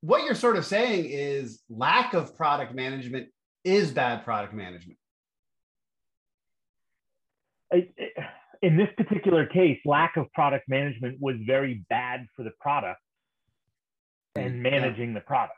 [0.00, 3.28] what you're sort of saying is lack of product management
[3.64, 4.98] is bad product management.
[8.62, 13.00] in this particular case, lack of product management was very bad for the product
[14.36, 15.14] and managing yeah.
[15.14, 15.54] the product.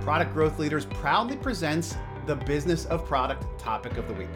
[0.00, 1.94] Product Growth Leaders proudly presents
[2.26, 4.28] the Business of Product topic of the week,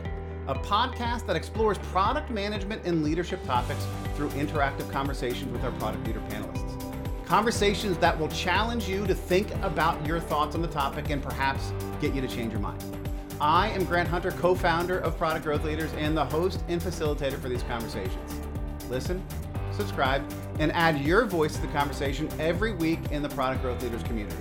[0.47, 6.07] a podcast that explores product management and leadership topics through interactive conversations with our product
[6.07, 6.95] leader panelists.
[7.25, 11.73] Conversations that will challenge you to think about your thoughts on the topic and perhaps
[12.01, 12.83] get you to change your mind.
[13.41, 17.41] I am Grant Hunter, co founder of Product Growth Leaders and the host and facilitator
[17.41, 18.41] for these conversations.
[18.91, 19.25] Listen,
[19.73, 20.23] subscribe,
[20.59, 24.37] and add your voice to the conversation every week in the Product Growth Leaders community.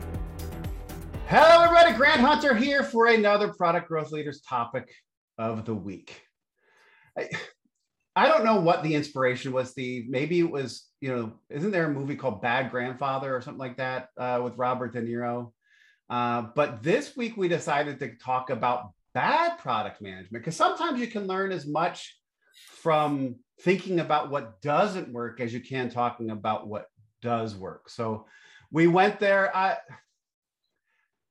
[1.28, 1.96] Hello, everybody.
[1.96, 4.90] Grant Hunter here for another Product Growth Leaders topic
[5.38, 6.22] of the week.
[7.18, 7.30] I,
[8.16, 11.88] I don't know what the inspiration was, The Maybe it was, you know, isn't there
[11.88, 15.52] a movie called Bad Grandfather or something like that uh, with Robert De Niro?
[16.10, 21.08] Uh, but this week we decided to talk about bad product management because sometimes you
[21.08, 22.16] can learn as much
[22.56, 26.86] from thinking about what doesn't work as you can talking about what
[27.22, 27.90] does work.
[27.90, 28.28] So
[28.72, 29.56] we went there.
[29.56, 29.78] I,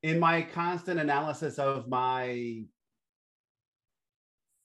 [0.03, 2.65] in my constant analysis of my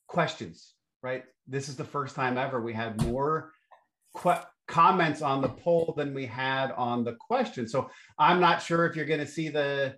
[0.07, 1.23] questions, right?
[1.47, 3.51] This is the first time ever we had more
[4.21, 7.67] que- comments on the poll than we had on the question.
[7.67, 9.95] So I'm not sure if you're going to see the,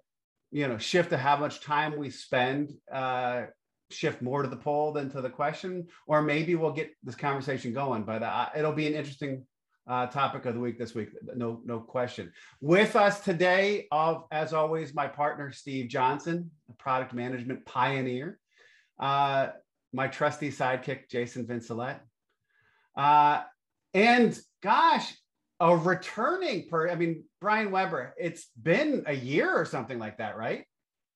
[0.52, 3.44] you know, shift to how much time we spend, uh,
[3.92, 7.74] shift more to the poll than to the question, or maybe we'll get this conversation
[7.74, 8.04] going.
[8.04, 9.46] But uh, it'll be an interesting
[9.88, 12.32] uh, topic of the week this week, no no question.
[12.62, 18.40] With us today, of as always, my partner Steve Johnson, a product management pioneer.
[19.00, 19.48] Uh,
[19.94, 22.02] my trusty sidekick Jason Vincelette.
[22.96, 23.42] Uh,
[23.94, 25.14] and gosh,
[25.60, 30.38] a returning per I mean, Brian Weber, it's been a year or something like that,
[30.38, 30.66] right?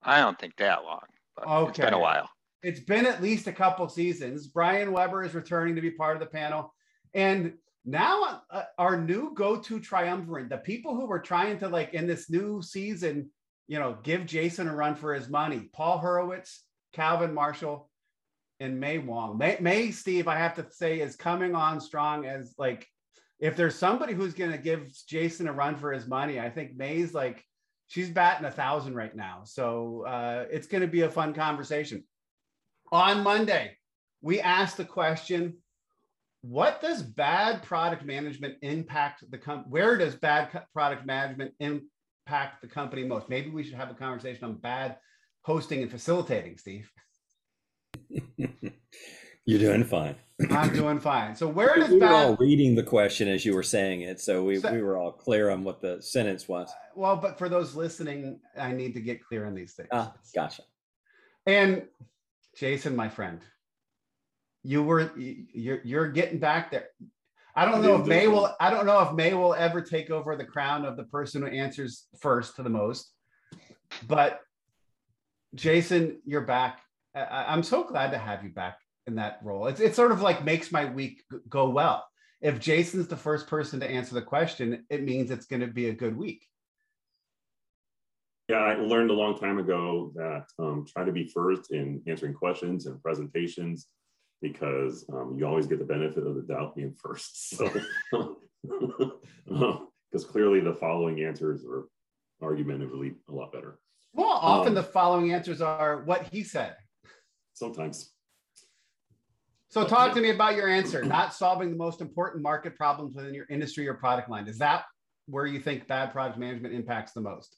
[0.02, 1.02] I don't think that long.
[1.46, 1.70] okay.
[1.70, 2.30] It's been a while.
[2.62, 4.48] It's been at least a couple seasons.
[4.48, 6.74] Brian Weber is returning to be part of the panel.
[7.14, 7.54] And
[7.86, 12.30] now uh, our new go-to triumvirate, the people who were trying to like in this
[12.30, 13.30] new season,
[13.68, 15.70] you know, give Jason a run for his money.
[15.74, 16.60] Paul Hurwitz,
[16.94, 17.90] Calvin Marshall,
[18.60, 19.38] and May Wong.
[19.38, 22.88] May, May Steve, I have to say, is coming on strong as like
[23.40, 26.76] if there's somebody who's going to give Jason a run for his money, I think
[26.76, 27.44] May's like
[27.88, 29.42] she's batting a thousand right now.
[29.44, 32.04] So uh, it's going to be a fun conversation.
[32.92, 33.78] On Monday,
[34.22, 35.58] we asked the question
[36.44, 39.72] what does bad product management impact the company?
[39.72, 43.30] Where does bad co- product management impact the company most?
[43.30, 44.98] Maybe we should have a conversation on bad
[45.44, 46.92] hosting and facilitating, Steve.
[49.46, 50.16] You're doing fine.
[50.52, 51.36] I'm doing fine.
[51.36, 52.10] So where does we bad...
[52.10, 54.98] were all reading the question as you were saying it, so we, so, we were
[54.98, 56.70] all clear on what the sentence was.
[56.70, 59.90] Uh, well, but for those listening, I need to get clear on these things.
[59.92, 60.64] Ah, gotcha.
[61.46, 61.84] And
[62.58, 63.42] Jason, my friend,
[64.64, 66.88] you were you're you're getting back there.
[67.56, 68.56] I don't know if May will.
[68.60, 71.50] I don't know if May will ever take over the crown of the person who
[71.50, 73.12] answers first to the most.
[74.08, 74.40] But
[75.54, 76.83] Jason, you're back.
[77.16, 79.68] I, am so glad to have you back in that role.
[79.68, 82.06] It's it sort of like makes my week go well.
[82.42, 85.90] If Jason's the first person to answer the question, it means it's going to be
[85.90, 86.46] a good week.
[88.50, 92.34] Yeah, I learned a long time ago that um, try to be first in answering
[92.34, 93.88] questions and presentations
[94.42, 97.56] because um, you always get the benefit of the doubt being first.
[98.10, 98.38] So,
[100.14, 101.86] because clearly the following answers are
[102.42, 103.80] argumentatively a lot better.
[104.14, 106.76] Well, often um, the following answers are what he said.
[107.54, 108.12] Sometimes.
[109.70, 111.04] So, talk to me about your answer.
[111.04, 114.48] Not solving the most important market problems within your industry or product line.
[114.48, 114.86] Is that
[115.26, 117.58] where you think bad product management impacts the most?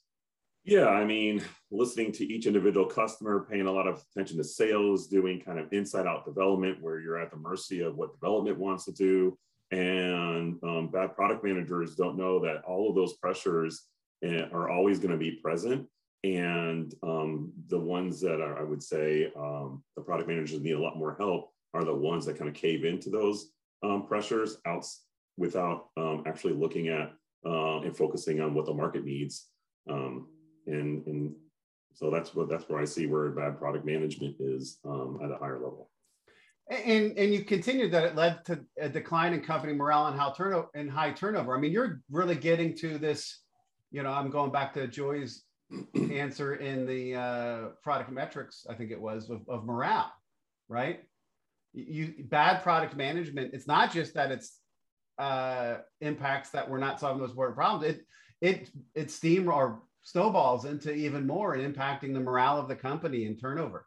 [0.66, 5.06] Yeah, I mean, listening to each individual customer, paying a lot of attention to sales,
[5.06, 8.84] doing kind of inside out development where you're at the mercy of what development wants
[8.86, 9.38] to do.
[9.70, 13.84] And um, bad product managers don't know that all of those pressures
[14.24, 15.86] eh, are always going to be present.
[16.24, 20.80] And um, the ones that are, I would say, um, the product managers need a
[20.80, 23.50] lot more help are the ones that kind of cave into those
[23.82, 24.86] um, pressures out
[25.36, 27.12] without um, actually looking at
[27.44, 29.48] uh, and focusing on what the market needs.
[29.88, 30.28] Um,
[30.66, 31.34] and and
[31.94, 35.58] so that's what that's where I see where bad product management is at a higher
[35.58, 35.90] level.
[36.68, 40.32] And and you continued that it led to a decline in company morale and how
[40.32, 41.56] turnover and high turnover.
[41.56, 43.42] I mean, you're really getting to this.
[43.92, 45.44] You know, I'm going back to Joy's
[45.94, 48.66] answer in the uh, product metrics.
[48.68, 50.12] I think it was of, of morale,
[50.68, 51.00] right?
[51.72, 53.52] You bad product management.
[53.52, 54.60] It's not just that it's
[55.18, 58.06] uh, impacts that we're not solving those important problems, it
[58.40, 63.26] it it steam or snowballs into even more and impacting the morale of the company
[63.26, 63.86] and turnover.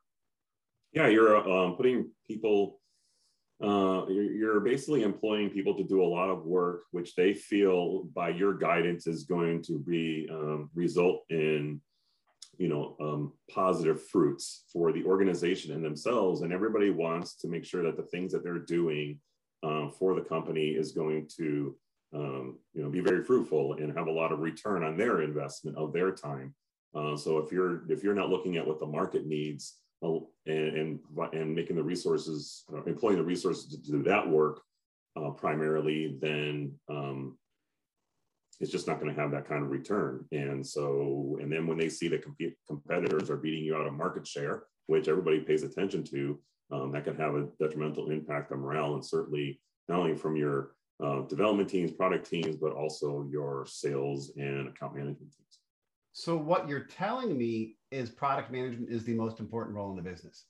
[0.91, 2.78] Yeah, you're um, putting people.
[3.61, 8.29] Uh, you're, basically employing people to do a lot of work, which they feel by
[8.29, 11.81] your guidance is going to be um, result in
[12.57, 16.41] you know um, positive fruits for the organization and themselves.
[16.41, 19.19] And everybody wants to make sure that the things that they're doing
[19.63, 21.75] um, for the company is going to
[22.13, 25.75] um, you know be very fruitful and have a lot of return on their investment
[25.77, 26.53] of their time.
[26.95, 30.99] Uh, so if you're if you're not looking at what the market needs and, and,
[31.33, 34.61] and making the resources uh, employing the resources to do that work
[35.15, 37.37] uh, primarily then um,
[38.59, 40.25] it's just not going to have that kind of return.
[40.31, 43.93] And so, and then when they see that comp- competitors are beating you out of
[43.93, 46.39] market share, which everybody pays attention to,
[46.71, 50.73] um, that can have a detrimental impact on morale and certainly not only from your
[51.03, 55.48] uh, development teams, product teams, but also your sales and account management teams.
[56.11, 60.09] So, what you're telling me is product management is the most important role in the
[60.09, 60.45] business.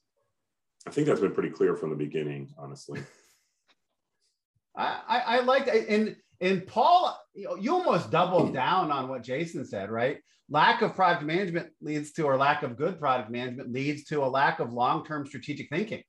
[0.87, 3.01] I think that's been pretty clear from the beginning, honestly.
[4.75, 8.53] I, I, I like and and Paul, you almost doubled hmm.
[8.53, 10.19] down on what Jason said, right?
[10.49, 14.25] Lack of product management leads to, or lack of good product management leads to a
[14.25, 16.01] lack of long term strategic thinking,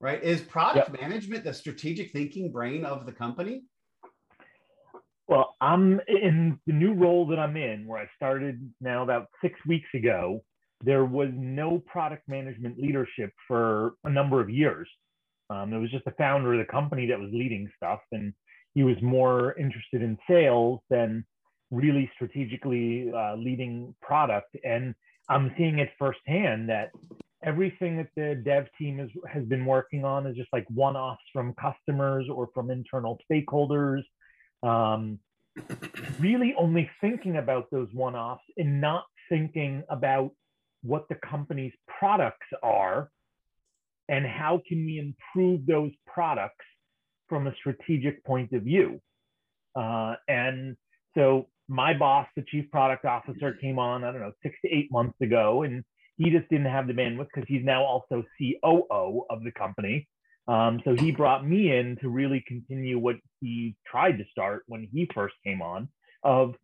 [0.00, 0.22] right?
[0.22, 1.00] Is product yep.
[1.00, 3.62] management the strategic thinking brain of the company?
[5.26, 9.58] Well, I'm in the new role that I'm in, where I started now about six
[9.66, 10.42] weeks ago.
[10.82, 14.88] There was no product management leadership for a number of years.
[15.50, 18.32] Um, was just the founder of the company that was leading stuff, and
[18.74, 21.24] he was more interested in sales than
[21.70, 24.56] really strategically uh, leading product.
[24.64, 24.94] And
[25.28, 26.90] I'm seeing it firsthand that
[27.42, 31.22] everything that the dev team is, has been working on is just like one offs
[31.32, 34.02] from customers or from internal stakeholders.
[34.64, 35.18] Um,
[36.18, 40.30] really only thinking about those one offs and not thinking about
[40.82, 43.10] what the company's products are
[44.08, 46.64] and how can we improve those products
[47.28, 49.00] from a strategic point of view.
[49.74, 50.76] Uh, and
[51.14, 54.90] so my boss, the chief product officer, came on, I don't know, six to eight
[54.92, 55.82] months ago, and
[56.16, 60.06] he just didn't have the bandwidth because he's now also COO of the company.
[60.46, 64.88] Um, so he brought me in to really continue what he tried to start when
[64.92, 65.88] he first came on
[66.22, 66.54] of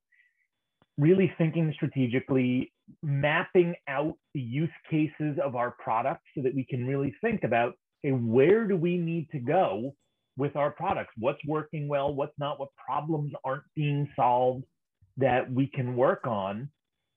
[0.98, 2.72] really thinking strategically,
[3.02, 7.74] mapping out the use cases of our products so that we can really think about,
[8.04, 9.94] okay, where do we need to go
[10.36, 11.12] with our products?
[11.16, 12.14] What's working well?
[12.14, 12.60] What's not?
[12.60, 14.64] What problems aren't being solved
[15.16, 16.68] that we can work on?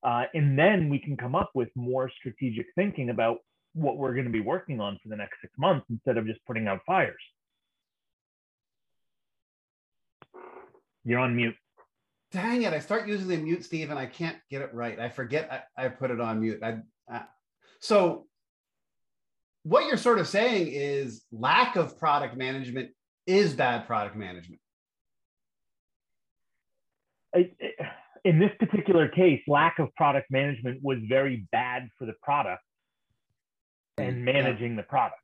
[0.04, 3.40] Uh, and then we can come up with more strategic thinking about
[3.74, 6.40] what we're going to be working on for the next six months instead of just
[6.46, 7.22] putting out fires.
[11.04, 11.56] You're on mute.
[12.32, 15.00] Dang it i start using the mute steve and i can't get it right.
[15.00, 16.62] I forget i, I put it on mute.
[16.64, 16.78] I,
[17.08, 17.24] I,
[17.80, 18.26] so
[19.64, 22.92] what you're sort of saying is lack of product management
[23.26, 24.60] is bad product management?
[28.26, 32.62] In this particular case, lack of product management was very bad for the product
[33.98, 34.78] and managing yeah.
[34.78, 35.20] the product.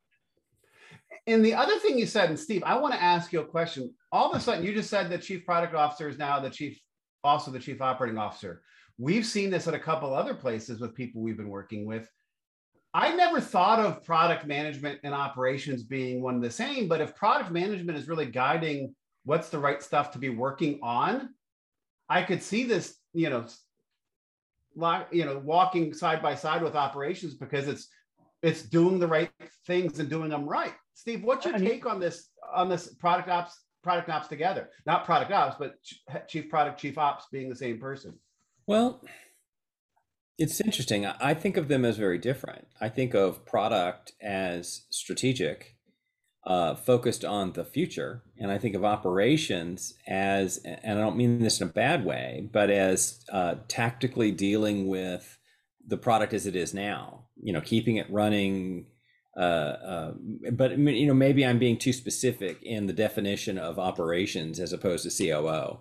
[1.26, 3.92] And the other thing you said, and Steve, I want to ask you a question.
[4.10, 6.80] All of a sudden, you just said the chief product officer is now the chief,
[7.22, 8.62] also the chief operating officer.
[8.98, 12.08] We've seen this at a couple other places with people we've been working with.
[12.92, 17.14] I never thought of product management and operations being one and the same, but if
[17.14, 21.30] product management is really guiding what's the right stuff to be working on,
[22.08, 23.46] I could see this, you know,
[25.12, 27.88] you know, walking side by side with operations because it's
[28.42, 29.30] it's doing the right
[29.66, 30.74] things and doing them right.
[30.94, 34.70] Steve, what's your take on this on this product ops product ops together?
[34.86, 35.76] Not product ops, but
[36.28, 38.18] chief product chief ops being the same person.
[38.66, 39.02] Well,
[40.38, 41.04] it's interesting.
[41.04, 42.66] I think of them as very different.
[42.80, 45.76] I think of product as strategic,
[46.46, 51.42] uh, focused on the future, and I think of operations as, and I don't mean
[51.42, 55.38] this in a bad way, but as uh, tactically dealing with
[55.86, 57.26] the product as it is now.
[57.42, 58.86] You know, keeping it running.
[59.36, 60.12] Uh, uh
[60.52, 65.08] but you know, maybe I'm being too specific in the definition of operations as opposed
[65.08, 65.80] to COO.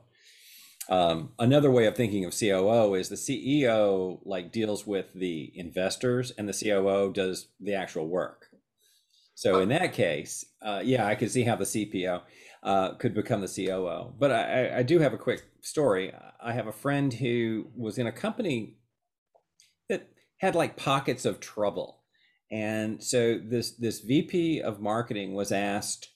[0.90, 6.32] Um, another way of thinking of COO is the CEO like deals with the investors,
[6.32, 8.48] and the COO does the actual work.
[9.36, 12.22] So in that case, uh, yeah, I could see how the CPO
[12.62, 14.14] uh, could become the COO.
[14.20, 16.12] But I, I do have a quick story.
[16.42, 18.79] I have a friend who was in a company
[20.40, 22.02] had like pockets of trouble,
[22.52, 26.10] and so this this VP of marketing was asked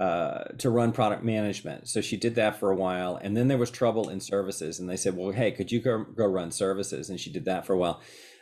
[0.00, 1.86] uh, to run product management.
[1.86, 4.88] So she did that for a while, and then there was trouble in services, and
[4.88, 7.74] they said, "Well, hey, could you go go run services?" And she did that for
[7.74, 8.00] a while.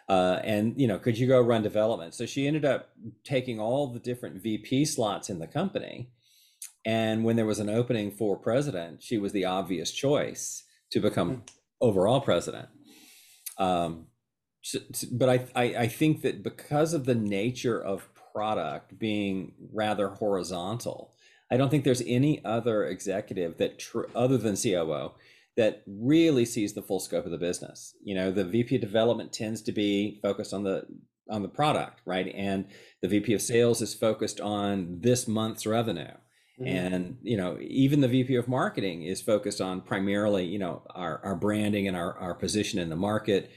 [0.09, 2.15] Uh, and you know, could you go run development?
[2.15, 2.91] So she ended up
[3.25, 6.11] taking all the different VP slots in the company,
[6.85, 11.29] and when there was an opening for president, she was the obvious choice to become
[11.31, 11.41] hmm.
[11.81, 12.69] overall president.
[13.59, 14.07] Um,
[14.69, 20.09] so, but I, I I think that because of the nature of product being rather
[20.09, 21.15] horizontal,
[21.51, 25.13] I don't think there's any other executive that, tr- other than COO,
[25.57, 27.95] that really sees the full scope of the business.
[28.05, 30.87] You know, the VP of development tends to be focused on the
[31.31, 32.33] on the product, right?
[32.35, 32.67] And
[33.03, 36.15] the VP of sales is focused on this month's revenue.
[36.61, 36.67] Mm-hmm.
[36.67, 41.21] And you know, even the VP of marketing is focused on primarily, you know, our,
[41.25, 43.51] our branding and our, our position in the market,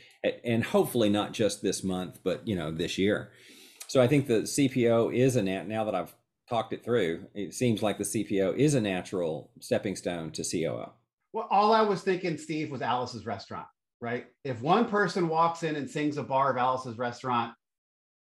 [0.43, 3.31] and hopefully not just this month, but you know, this year.
[3.87, 5.67] So I think the CPO is a nat.
[5.67, 6.13] Now that I've
[6.49, 10.91] talked it through, it seems like the CPO is a natural stepping stone to COO.
[11.33, 13.67] Well, all I was thinking, Steve, was Alice's restaurant,
[14.01, 14.27] right?
[14.43, 17.53] If one person walks in and sings a bar of Alice's restaurant,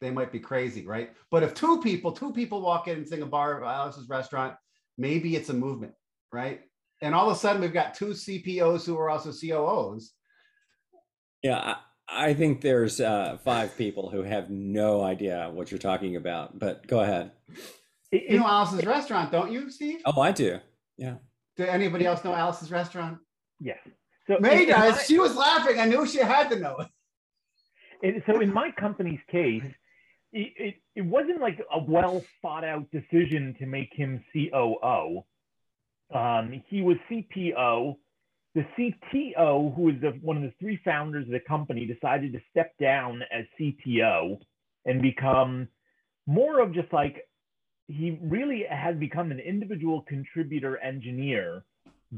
[0.01, 1.11] they might be crazy, right?
[1.31, 4.55] But if two people, two people walk in and sing a bar of Alice's restaurant,
[4.97, 5.95] maybe it's a movement,
[6.33, 6.61] right?
[7.01, 10.13] And all of a sudden, we've got two CPOs who are also COOs.
[11.43, 11.77] Yeah,
[12.09, 16.59] I, I think there's uh, five people who have no idea what you're talking about.
[16.59, 17.33] But go ahead.
[18.11, 20.01] You know Alice's restaurant, don't you, Steve?
[20.05, 20.59] Oh, I do.
[20.97, 21.17] Yeah.
[21.57, 23.19] Do anybody else know Alice's restaurant?
[23.61, 23.75] Yeah.
[24.27, 24.97] So May does.
[24.97, 25.79] My, she was laughing.
[25.79, 26.89] I knew she had to know it.
[28.03, 29.63] it so in my company's case,
[30.33, 35.25] it, it, it wasn't like a well thought out decision to make him COO.
[36.15, 37.97] Um, he was CPO.
[38.59, 42.41] The CTO, who is the, one of the three founders of the company, decided to
[42.51, 44.41] step down as CTO
[44.85, 45.69] and become
[46.27, 47.29] more of just like
[47.87, 51.63] he really has become an individual contributor engineer,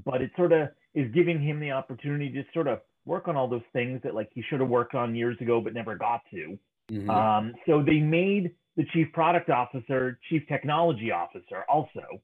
[0.06, 3.46] but it sort of is giving him the opportunity to sort of work on all
[3.46, 6.58] those things that like he should have worked on years ago but never got to.
[6.90, 7.10] Mm-hmm.
[7.10, 12.22] Um, so they made the chief product officer chief technology officer also.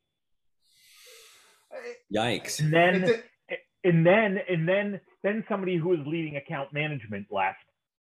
[2.13, 2.61] Yikes!
[2.61, 3.23] And then,
[3.87, 7.59] and then, and then, then somebody who was leading account management left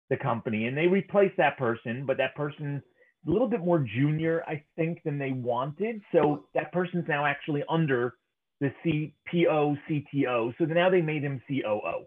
[0.10, 2.82] the company, and they replaced that person, but that person
[3.28, 6.02] a little bit more junior, I think, than they wanted.
[6.12, 8.16] So that person's now actually under
[8.62, 10.54] the CPO, CTO.
[10.58, 12.06] So now they made him COO.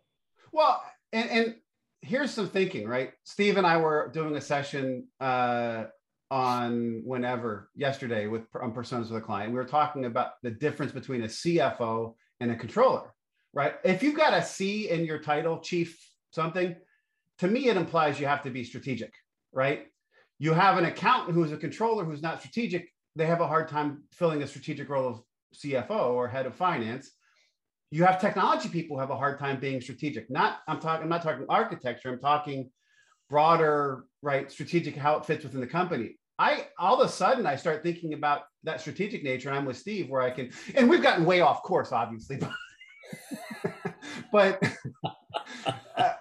[0.52, 0.82] Well,
[1.12, 1.54] and, and
[2.02, 3.12] here's some thinking, right?
[3.24, 5.84] Steve and I were doing a session uh,
[6.30, 9.52] on whenever yesterday with on personas with a client.
[9.52, 13.14] We were talking about the difference between a CFO and a controller,
[13.52, 13.74] right?
[13.84, 15.98] If you've got a C in your title, chief
[16.30, 16.76] something,
[17.38, 19.12] to me it implies you have to be strategic,
[19.52, 19.86] right?
[20.38, 22.88] You have an accountant who's a controller who's not strategic.
[23.16, 25.22] They have a hard time filling a strategic role of
[25.54, 27.10] CFO or head of finance.
[27.90, 30.30] You have technology people who have a hard time being strategic.
[30.30, 31.04] Not I'm talking.
[31.04, 32.10] I'm not talking architecture.
[32.10, 32.70] I'm talking
[33.30, 34.50] broader, right?
[34.52, 36.16] Strategic how it fits within the company.
[36.38, 39.48] I all of a sudden I start thinking about that strategic nature.
[39.48, 42.38] And I'm with Steve where I can, and we've gotten way off course, obviously,
[44.32, 44.62] but,
[45.96, 46.12] uh,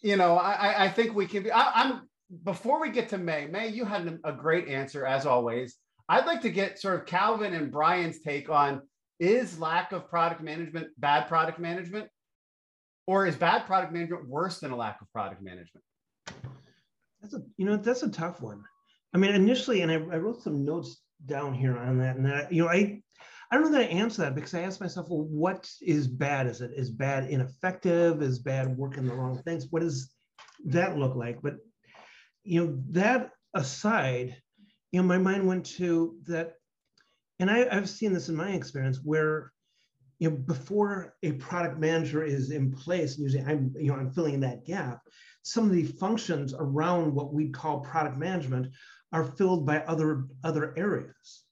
[0.00, 1.50] you know, I, I think we can be.
[1.50, 2.08] I, I'm
[2.44, 5.76] before we get to May, May, you had a great answer as always.
[6.08, 8.82] I'd like to get sort of Calvin and Brian's take on
[9.18, 12.08] is lack of product management bad product management?
[13.06, 15.84] Or is bad product management worse than a lack of product management?
[17.20, 18.62] That's a you know that's a tough one.
[19.14, 22.52] I mean, initially, and I, I wrote some notes down here on that, and that
[22.52, 23.00] you know I
[23.50, 26.46] I don't know that I answer that because I ask myself, well, what is bad?
[26.46, 28.22] Is it is bad ineffective?
[28.22, 29.66] Is bad working the wrong things?
[29.70, 30.10] What does
[30.64, 31.40] that look like?
[31.42, 31.56] But
[32.42, 34.36] you know, that aside,
[34.92, 36.54] you know, my mind went to that,
[37.38, 39.52] and I, I've seen this in my experience where,
[40.18, 44.10] you know, before a product manager is in place, and usually I'm, you know, I'm
[44.10, 45.00] filling in that gap.
[45.42, 48.68] Some of the functions around what we call product management
[49.12, 51.45] are filled by other other areas.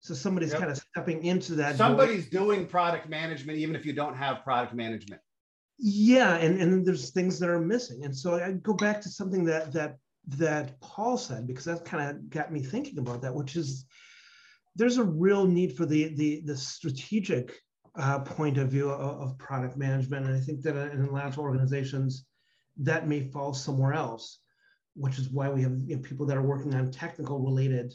[0.00, 0.60] So somebody's yep.
[0.60, 1.76] kind of stepping into that.
[1.76, 5.20] Somebody's doing product management, even if you don't have product management.
[5.78, 8.04] Yeah, and, and there's things that are missing.
[8.04, 9.96] And so I go back to something that that
[10.28, 13.86] that Paul said, because that kind of got me thinking about that, which is
[14.76, 17.58] there's a real need for the the, the strategic
[17.96, 20.26] uh, point of view of, of, product management.
[20.26, 22.24] And I think that in a lot of organizations,
[22.76, 24.40] that may fall somewhere else,
[24.94, 27.92] which is why we have you know, people that are working on technical related,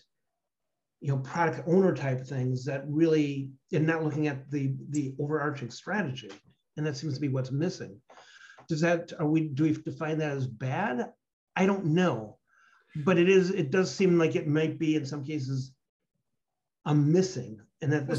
[1.05, 5.69] you know, product owner type things that really, and not looking at the the overarching
[5.69, 6.31] strategy.
[6.77, 8.01] And that seems to be what's missing.
[8.67, 11.11] Does that, are we, do we define that as bad?
[11.55, 12.39] I don't know,
[12.95, 13.51] but it is.
[13.51, 15.75] It does seem like it might be in some cases
[16.85, 17.59] I'm missing.
[17.83, 18.17] And that,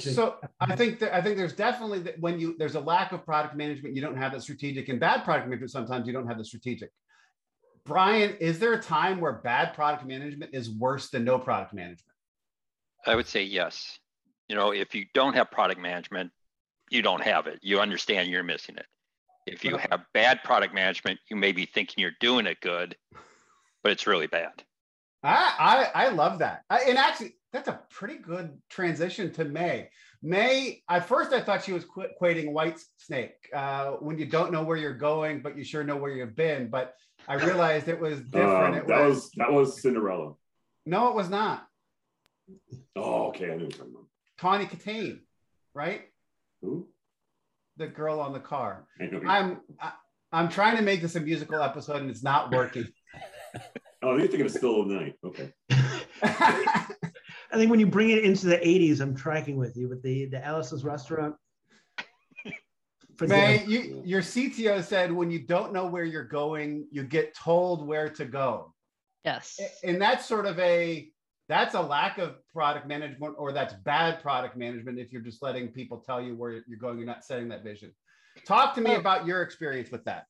[0.00, 3.26] so I think that I think there's definitely that when you there's a lack of
[3.26, 5.70] product management, you don't have the strategic and bad product management.
[5.70, 6.90] Sometimes you don't have the strategic.
[7.84, 12.11] Brian, is there a time where bad product management is worse than no product management?
[13.06, 13.98] I would say yes.
[14.48, 16.30] You know, if you don't have product management,
[16.90, 17.58] you don't have it.
[17.62, 18.86] You understand you're missing it.
[19.46, 22.96] If you have bad product management, you may be thinking you're doing it good,
[23.82, 24.62] but it's really bad.
[25.22, 26.62] I I, I love that.
[26.70, 29.88] I, and actually, that's a pretty good transition to May.
[30.22, 34.52] May, at first I thought she was qu- equating white snake uh, when you don't
[34.52, 36.68] know where you're going, but you sure know where you've been.
[36.68, 36.94] But
[37.26, 38.74] I realized it was different.
[38.74, 40.34] Um, it that was, was that was Cinderella.
[40.86, 41.66] No, it was not.
[42.96, 43.50] Oh, okay.
[43.50, 44.06] I knew what talking about.
[44.38, 45.20] Tawny Kitaen,
[45.74, 46.02] right?
[46.62, 46.88] Who?
[47.76, 48.86] The girl on the car.
[49.00, 49.92] I'm I,
[50.32, 52.86] I'm trying to make this a musical episode and it's not working.
[54.02, 55.14] oh, you're thinking of Still of Night.
[55.24, 55.52] Okay.
[56.22, 60.26] I think when you bring it into the 80s, I'm tracking with you with the,
[60.26, 61.34] the Alice's restaurant.
[63.20, 67.86] May, you, your CTO said when you don't know where you're going, you get told
[67.86, 68.74] where to go.
[69.24, 69.60] Yes.
[69.84, 71.08] And that's sort of a
[71.48, 75.68] that's a lack of product management or that's bad product management if you're just letting
[75.68, 77.92] people tell you where you're going, you're not setting that vision.
[78.46, 78.98] Talk to me oh.
[78.98, 80.26] about your experience with that.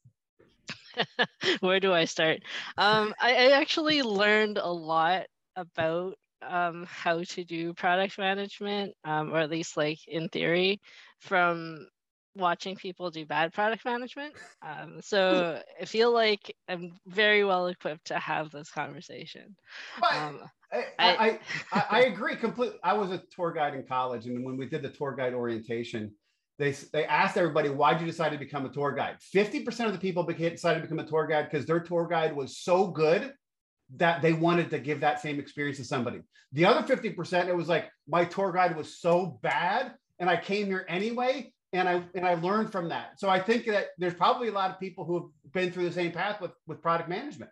[1.61, 2.41] where do I start?
[2.77, 5.27] Um, I, I actually learned a lot
[5.57, 6.17] about
[6.47, 10.81] um, how to do product management, um, or at least like in theory,
[11.21, 11.87] from
[12.35, 14.35] watching people do bad product management.
[14.63, 19.55] Um, so I feel like I'm very well equipped to have this conversation.
[20.13, 20.41] Um,
[20.73, 21.39] I, I,
[21.73, 22.79] I, I, agree completely.
[22.83, 26.13] I was a tour guide in college, and when we did the tour guide orientation,
[26.59, 29.17] they, they asked everybody, why'd you decide to become a tour guide?
[29.35, 32.35] 50% of the people became, decided to become a tour guide because their tour guide
[32.35, 33.33] was so good
[33.97, 36.21] that they wanted to give that same experience to somebody.
[36.53, 40.67] The other 50%, it was like, my tour guide was so bad and I came
[40.67, 43.19] here anyway and I and I learned from that.
[43.19, 45.93] So I think that there's probably a lot of people who have been through the
[45.93, 47.51] same path with with product management.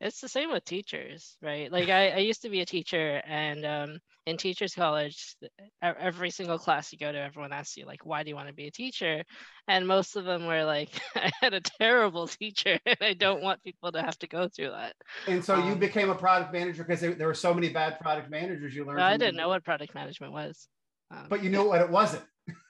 [0.00, 1.72] It's the same with teachers, right?
[1.72, 5.34] Like I, I used to be a teacher, and um, in teachers college,
[5.82, 8.54] every single class you go to, everyone asks you like, "Why do you want to
[8.54, 9.24] be a teacher?"
[9.66, 13.62] And most of them were like, "I had a terrible teacher, and I don't want
[13.64, 14.94] people to have to go through that."
[15.26, 17.98] And so um, you became a product manager because there, there, were so many bad
[17.98, 18.74] product managers.
[18.74, 19.02] You learned.
[19.02, 20.68] I didn't know what product management was.
[21.10, 22.22] Um, but you knew what it wasn't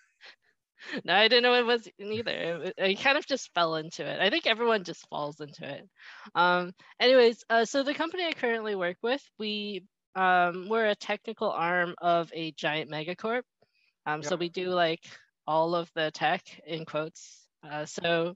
[1.05, 2.73] no, I didn't know it was neither.
[2.81, 4.21] I kind of just fell into it.
[4.21, 5.89] I think everyone just falls into it.
[6.35, 11.51] Um, anyways, uh, so the company I currently work with, we um, we're a technical
[11.51, 13.43] arm of a giant megacorp.
[14.07, 14.25] Um, yep.
[14.25, 15.05] So we do like
[15.47, 17.47] all of the tech in quotes.
[17.69, 18.35] Uh, so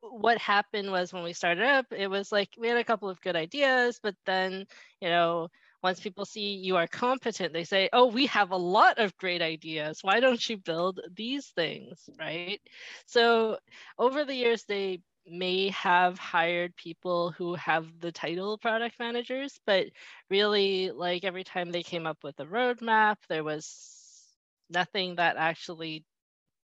[0.00, 3.20] what happened was when we started up, it was like we had a couple of
[3.20, 4.66] good ideas, but then
[5.00, 5.48] you know
[5.82, 9.42] once people see you are competent, they say, oh, we have a lot of great
[9.42, 10.00] ideas.
[10.02, 12.60] Why don't you build these things, right?
[13.06, 13.58] So
[13.98, 19.86] over the years, they may have hired people who have the title product managers, but
[20.28, 24.26] really, like every time they came up with a roadmap, there was
[24.70, 26.04] nothing that actually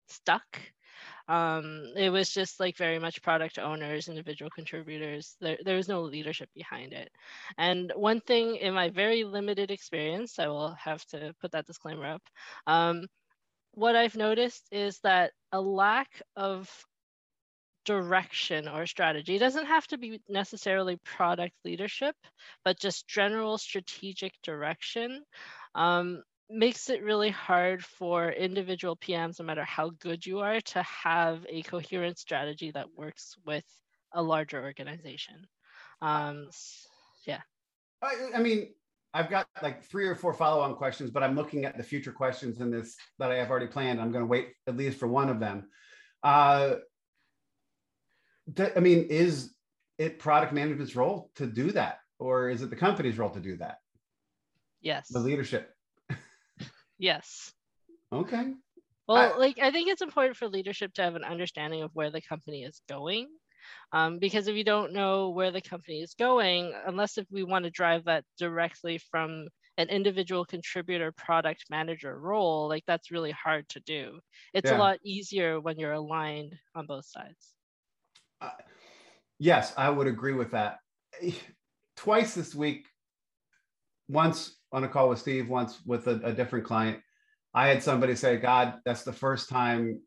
[0.08, 0.60] stuck
[1.28, 5.36] um, it was just like very much product owners, individual contributors.
[5.40, 7.10] There, there was no leadership behind it.
[7.58, 12.06] And one thing in my very limited experience, I will have to put that disclaimer
[12.06, 12.24] up.
[12.68, 13.06] Um,
[13.74, 16.70] what I've noticed is that a lack of
[17.84, 22.16] direction or strategy it doesn't have to be necessarily product leadership,
[22.64, 25.24] but just general strategic direction
[25.74, 30.84] um, makes it really hard for individual PMs, no matter how good you are, to
[30.84, 33.66] have a coherent strategy that works with
[34.14, 35.48] a larger organization.
[36.02, 36.50] Um,
[37.26, 37.42] yeah.
[38.02, 38.70] I, I mean,
[39.14, 42.62] I've got like three or four follow-on questions, but I'm looking at the future questions
[42.62, 44.00] in this that I have already planned.
[44.00, 45.70] I'm going to wait at least for one of them.
[46.24, 46.76] Uh,
[48.76, 49.54] I mean, is
[49.98, 53.58] it product management's role to do that, or is it the company's role to do
[53.58, 53.78] that?
[54.82, 55.10] Yes.
[55.10, 55.74] The leadership.
[57.02, 57.52] Yes.
[58.14, 58.54] Okay.
[59.08, 62.12] Well, I, like I think it's important for leadership to have an understanding of where
[62.12, 63.28] the company is going.
[63.92, 67.66] Um, because if you don't know where the company is going, unless if we want
[67.66, 73.68] to drive that directly from an individual contributor product manager role, like that's really hard
[73.70, 74.20] to do.
[74.54, 74.78] It's yeah.
[74.78, 77.56] a lot easier when you're aligned on both sides.
[78.42, 78.50] Uh,
[79.40, 80.78] yes, I would agree with that.
[81.96, 82.86] Twice this week,
[84.08, 87.00] once on a call with Steve once with a, a different client.
[87.54, 90.00] I had somebody say, God, that's the first time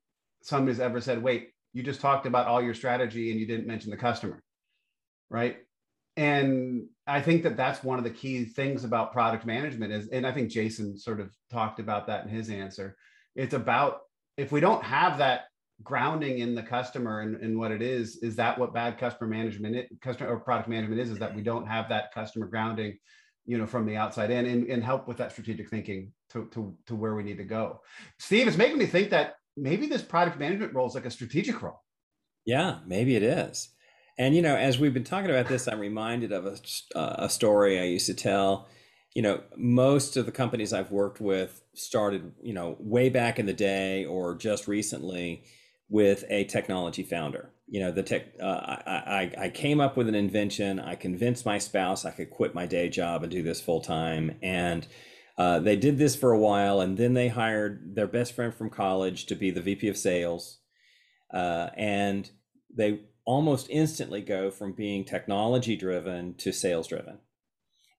[0.43, 3.91] somebody's ever said, wait, you just talked about all your strategy and you didn't mention
[3.91, 4.43] the customer.
[5.31, 5.57] Right.
[6.17, 10.27] and I think that that's one of the key things about product management is, and
[10.27, 12.97] I think Jason sort of talked about that in his answer.
[13.35, 14.01] It's about
[14.37, 15.47] if we don't have that
[15.83, 19.87] grounding in the customer and, and what it is, is that what bad customer management,
[20.01, 22.97] customer or product management is, is that we don't have that customer grounding,
[23.47, 26.77] you know, from the outside in and, and help with that strategic thinking to, to,
[26.87, 27.81] to where we need to go.
[28.19, 31.63] Steve, it's making me think that maybe this product management role is like a strategic
[31.63, 31.83] role.
[32.45, 33.71] Yeah, maybe it is.
[34.19, 36.59] And you know, as we've been talking about this, I'm reminded of a,
[37.25, 38.69] a story I used to tell.
[39.15, 43.47] You know, most of the companies I've worked with started, you know, way back in
[43.47, 45.45] the day or just recently
[45.89, 47.51] with a technology founder.
[47.67, 48.27] You know, the tech.
[48.41, 50.79] Uh, I, I I came up with an invention.
[50.79, 54.37] I convinced my spouse I could quit my day job and do this full time,
[54.43, 54.87] and
[55.39, 58.71] uh, they did this for a while, and then they hired their best friend from
[58.71, 60.59] college to be the VP of sales,
[61.33, 62.31] uh, and
[62.77, 67.19] they almost instantly go from being technology driven to sales driven.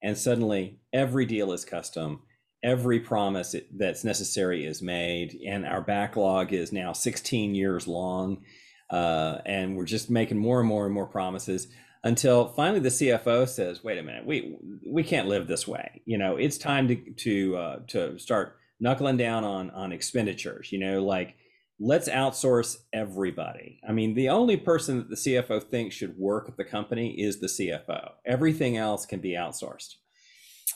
[0.02, 2.22] And suddenly every deal is custom.
[2.64, 5.38] Every promise that's necessary is made.
[5.46, 8.44] And our backlog is now 16 years long.
[8.90, 11.68] Uh, and we're just making more and more and more promises
[12.04, 16.02] until finally the CFO says, "Wait a minute, we we can't live this way.
[16.06, 20.72] You know, it's time to to uh, to start knuckling down on on expenditures.
[20.72, 21.36] You know, like
[21.80, 23.82] let's outsource everybody.
[23.88, 27.40] I mean, the only person that the CFO thinks should work at the company is
[27.40, 28.12] the CFO.
[28.26, 29.96] Everything else can be outsourced.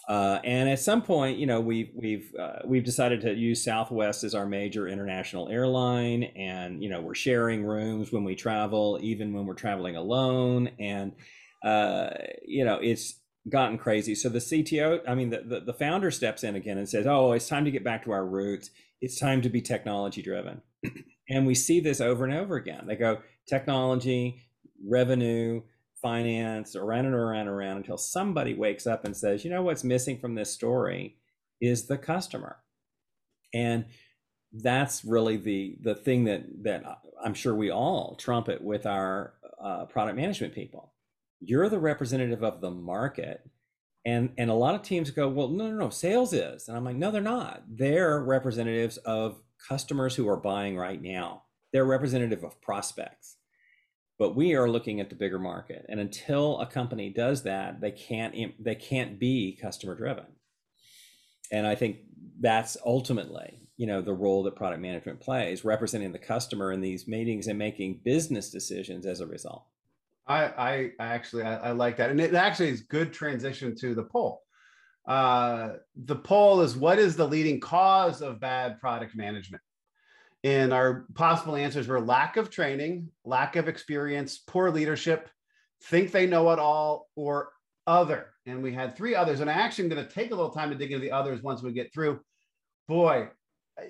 [0.10, 4.24] Uh, and at some point, you know, we've we've uh, we've decided to use Southwest
[4.24, 9.34] as our major international airline, and you know, we're sharing rooms when we travel, even
[9.34, 11.14] when we're traveling alone, and
[11.64, 12.10] uh,
[12.44, 14.16] you know, it's gotten crazy.
[14.16, 17.34] So the CTO, I mean, the, the the founder steps in again and says, "Oh,
[17.34, 18.72] it's time to get back to our roots.
[19.02, 20.64] It's time to be technology driven."
[21.30, 22.86] and we see this over and over again.
[22.88, 24.42] They go technology,
[24.84, 25.62] revenue,
[26.02, 29.84] finance, around and around and around until somebody wakes up and says, you know what's
[29.84, 31.18] missing from this story
[31.62, 32.58] is the customer.
[33.54, 33.86] And
[34.52, 36.84] that's really the the thing that that
[37.24, 40.94] I'm sure we all trumpet with our uh, product management people.
[41.40, 43.48] You're the representative of the market,
[44.06, 46.86] and and a lot of teams go, well, no, no, no, sales is, and I'm
[46.86, 47.64] like, no, they're not.
[47.70, 51.44] They're representatives of customers who are buying right now.
[51.72, 53.36] They're representative of prospects.
[54.20, 55.86] But we are looking at the bigger market.
[55.90, 60.26] And until a company does that, they can't they can't be customer driven.
[61.52, 62.00] And I think
[62.40, 67.08] that's ultimately, you know, the role that product management plays, representing the customer in these
[67.08, 69.66] meetings and making business decisions as a result.
[70.28, 74.04] I, I, actually I, I, like that, and it actually is good transition to the
[74.04, 74.44] poll.
[75.08, 79.64] Uh, the poll is what is the leading cause of bad product management?
[80.44, 85.30] And our possible answers were lack of training, lack of experience, poor leadership,
[85.84, 87.50] think they know it all, or
[87.86, 88.28] other.
[88.46, 89.42] And we had three others.
[89.42, 91.42] And I actually am going to take a little time to dig into the others
[91.42, 92.22] once we get through.
[92.88, 93.28] Boy,
[93.78, 93.84] I,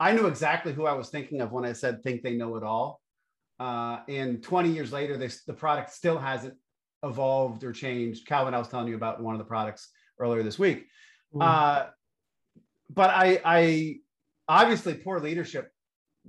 [0.00, 2.62] I knew exactly who I was thinking of when I said think they know it
[2.62, 3.00] all.
[3.60, 6.54] Uh, and 20 years later, this, the product still hasn't
[7.02, 8.26] evolved or changed.
[8.26, 10.86] Calvin, I was telling you about one of the products earlier this week.
[11.34, 11.42] Mm.
[11.42, 11.86] Uh,
[12.90, 13.96] but I, I
[14.48, 15.70] obviously poor leadership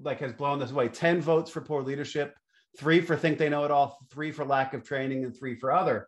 [0.02, 0.90] like has blown this away.
[0.90, 2.36] 10 votes for poor leadership,
[2.78, 5.72] three for think they know it all, three for lack of training, and three for
[5.72, 6.08] other.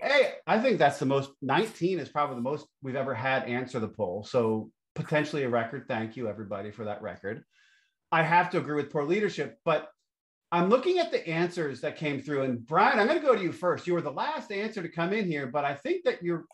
[0.00, 3.80] Hey, I think that's the most 19 is probably the most we've ever had answer
[3.80, 4.24] the poll.
[4.24, 5.86] So potentially a record.
[5.88, 7.42] Thank you, everybody, for that record.
[8.12, 9.88] I have to agree with poor leadership, but
[10.50, 12.42] I'm looking at the answers that came through.
[12.42, 13.86] And Brian, I'm going to go to you first.
[13.86, 16.46] You were the last answer to come in here, but I think that you're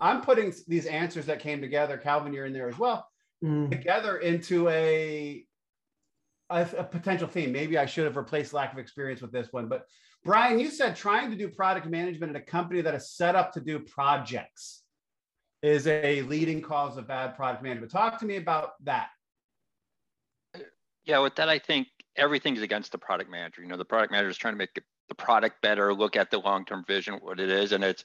[0.00, 3.06] I'm putting these answers that came together, Calvin, you're in there as well,
[3.44, 3.70] mm.
[3.70, 5.44] together into a,
[6.50, 7.52] a, a potential theme.
[7.52, 9.68] Maybe I should have replaced lack of experience with this one.
[9.68, 9.86] But
[10.24, 13.52] Brian, you said trying to do product management at a company that is set up
[13.52, 14.82] to do projects
[15.62, 17.92] is a leading cause of bad product management.
[17.92, 19.08] Talk to me about that.
[21.04, 23.60] Yeah, with that, I think everything's against the product manager.
[23.60, 26.38] You know, the product manager is trying to make the product better, look at the
[26.38, 28.04] long-term vision, what it is, and it's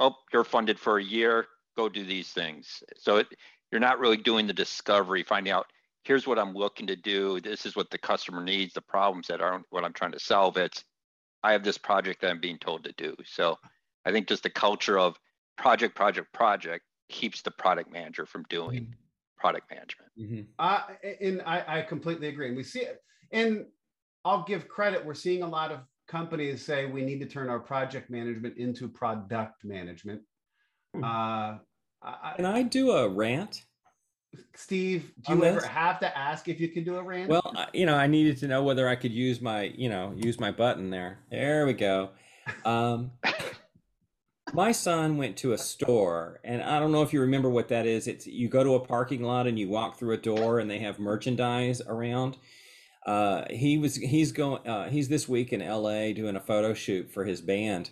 [0.00, 1.46] oh, you're funded for a year,
[1.76, 2.82] go do these things.
[2.96, 3.26] So it,
[3.70, 5.66] you're not really doing the discovery, finding out
[6.04, 7.40] here's what I'm looking to do.
[7.40, 10.56] This is what the customer needs, the problems that aren't what I'm trying to solve.
[10.56, 10.84] It's
[11.42, 13.14] I have this project that I'm being told to do.
[13.24, 13.58] So
[14.04, 15.18] I think just the culture of
[15.56, 18.92] project, project, project keeps the product manager from doing mm-hmm.
[19.36, 20.10] product management.
[20.18, 20.42] Mm-hmm.
[20.58, 20.80] Uh,
[21.20, 22.48] and I, I completely agree.
[22.48, 23.00] And we see it.
[23.30, 23.66] And
[24.24, 25.04] I'll give credit.
[25.04, 28.88] We're seeing a lot of companies say we need to turn our project management into
[28.88, 30.22] product management.
[30.94, 31.04] Hmm.
[31.04, 31.54] Uh,
[32.02, 33.64] I, can I do a rant?
[34.54, 37.28] Steve, do you ever have to ask if you can do a rant?
[37.28, 40.38] Well, you know, I needed to know whether I could use my, you know, use
[40.38, 41.18] my button there.
[41.30, 42.10] There we go.
[42.64, 43.12] Um,
[44.52, 47.86] my son went to a store and i don't know if you remember what that
[47.86, 50.70] is it's you go to a parking lot and you walk through a door and
[50.70, 52.36] they have merchandise around
[53.06, 57.10] uh, he was he's going uh, he's this week in la doing a photo shoot
[57.10, 57.90] for his band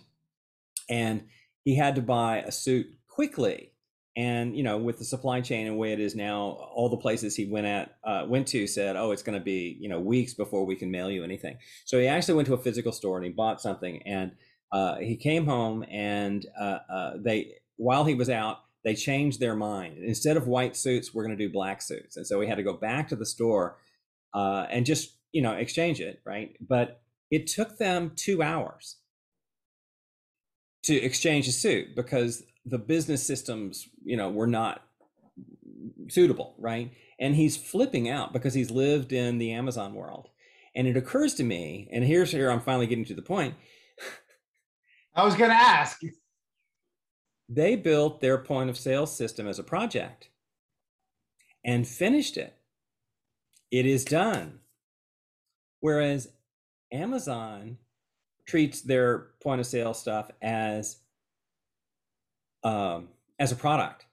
[0.89, 1.23] and
[1.63, 3.71] he had to buy a suit quickly
[4.17, 6.39] and you know with the supply chain and the way it is now
[6.73, 9.77] all the places he went at uh, went to said oh it's going to be
[9.79, 11.57] you know weeks before we can mail you anything.
[11.85, 14.31] So he actually went to a physical store and he bought something and
[14.71, 19.55] uh, he came home and uh, uh, they while he was out they changed their
[19.55, 19.97] mind.
[19.99, 22.17] Instead of white suits we're going to do black suits.
[22.17, 23.77] And so we had to go back to the store
[24.33, 26.55] uh, and just you know exchange it right?
[26.59, 28.95] But it took them two hours
[30.83, 34.83] to exchange a suit because the business systems you know were not
[36.09, 40.29] suitable right and he's flipping out because he's lived in the amazon world
[40.75, 43.55] and it occurs to me and here's here i'm finally getting to the point
[45.17, 45.99] I was going to ask.
[47.49, 50.29] They built their point of sale system as a project
[51.65, 52.55] and finished it.
[53.71, 54.59] It is done.
[55.79, 56.29] Whereas
[56.91, 57.77] Amazon
[58.45, 60.97] treats their point of sale stuff as
[62.63, 64.05] um, as a product.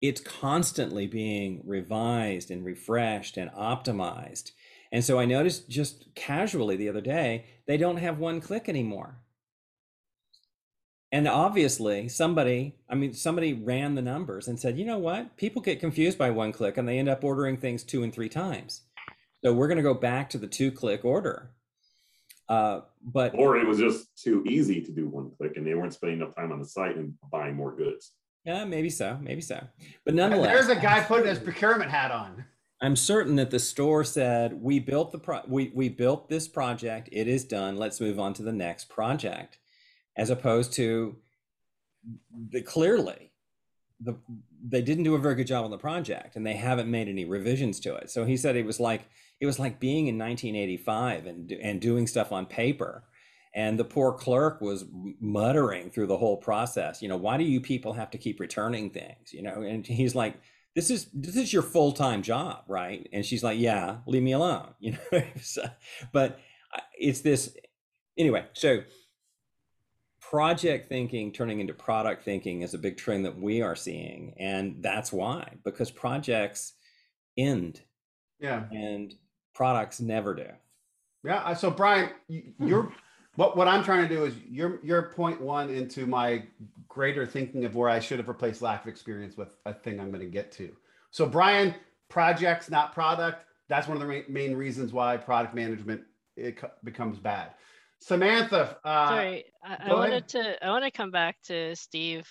[0.00, 4.52] It's constantly being revised and refreshed and optimized.
[4.92, 9.18] And so I noticed just casually the other day, they don't have one click anymore
[11.10, 15.62] and obviously somebody i mean somebody ran the numbers and said you know what people
[15.62, 18.82] get confused by one click and they end up ordering things two and three times
[19.42, 21.50] so we're going to go back to the two click order
[22.48, 25.92] uh, but or it was just too easy to do one click and they weren't
[25.92, 28.12] spending enough time on the site and buying more goods.
[28.44, 29.62] Yeah maybe so maybe so.
[30.04, 32.44] But nonetheless there's a guy putting his procurement hat on.
[32.80, 37.08] I'm certain that the store said we built the pro- we, we built this project.
[37.10, 37.76] It is done.
[37.76, 39.58] Let's move on to the next project.
[40.16, 41.16] As opposed to
[42.50, 43.32] the, clearly
[44.00, 44.16] the
[44.64, 47.24] they didn't do a very good job on the project and they haven't made any
[47.24, 48.10] revisions to it.
[48.10, 49.02] So he said it was like
[49.40, 53.04] it was like being in 1985 and and doing stuff on paper.
[53.54, 54.84] And the poor clerk was
[55.20, 58.90] muttering through the whole process, you know, why do you people have to keep returning
[58.90, 59.32] things?
[59.32, 60.34] You know, and he's like,
[60.74, 63.08] this is this is your full-time job, right?
[63.12, 65.22] And she's like, yeah, leave me alone, you know.
[65.40, 65.64] so,
[66.12, 66.38] but
[66.74, 67.56] uh, it's this
[68.16, 68.44] anyway.
[68.52, 68.82] So
[70.20, 74.82] project thinking turning into product thinking is a big trend that we are seeing and
[74.82, 76.74] that's why because projects
[77.38, 77.80] end
[78.38, 79.14] yeah and
[79.58, 80.46] products never do
[81.24, 82.10] yeah so brian
[82.60, 82.92] you're
[83.34, 86.40] what what i'm trying to do is you're you're point one into my
[86.86, 90.12] greater thinking of where i should have replaced lack of experience with a thing i'm
[90.12, 90.70] going to get to
[91.10, 91.74] so brian
[92.08, 96.02] projects not product that's one of the main reasons why product management
[96.36, 97.50] it becomes bad
[98.00, 98.78] Samantha.
[98.84, 100.64] Uh, Sorry, I, I wanted to.
[100.64, 102.28] I want to come back to Steve.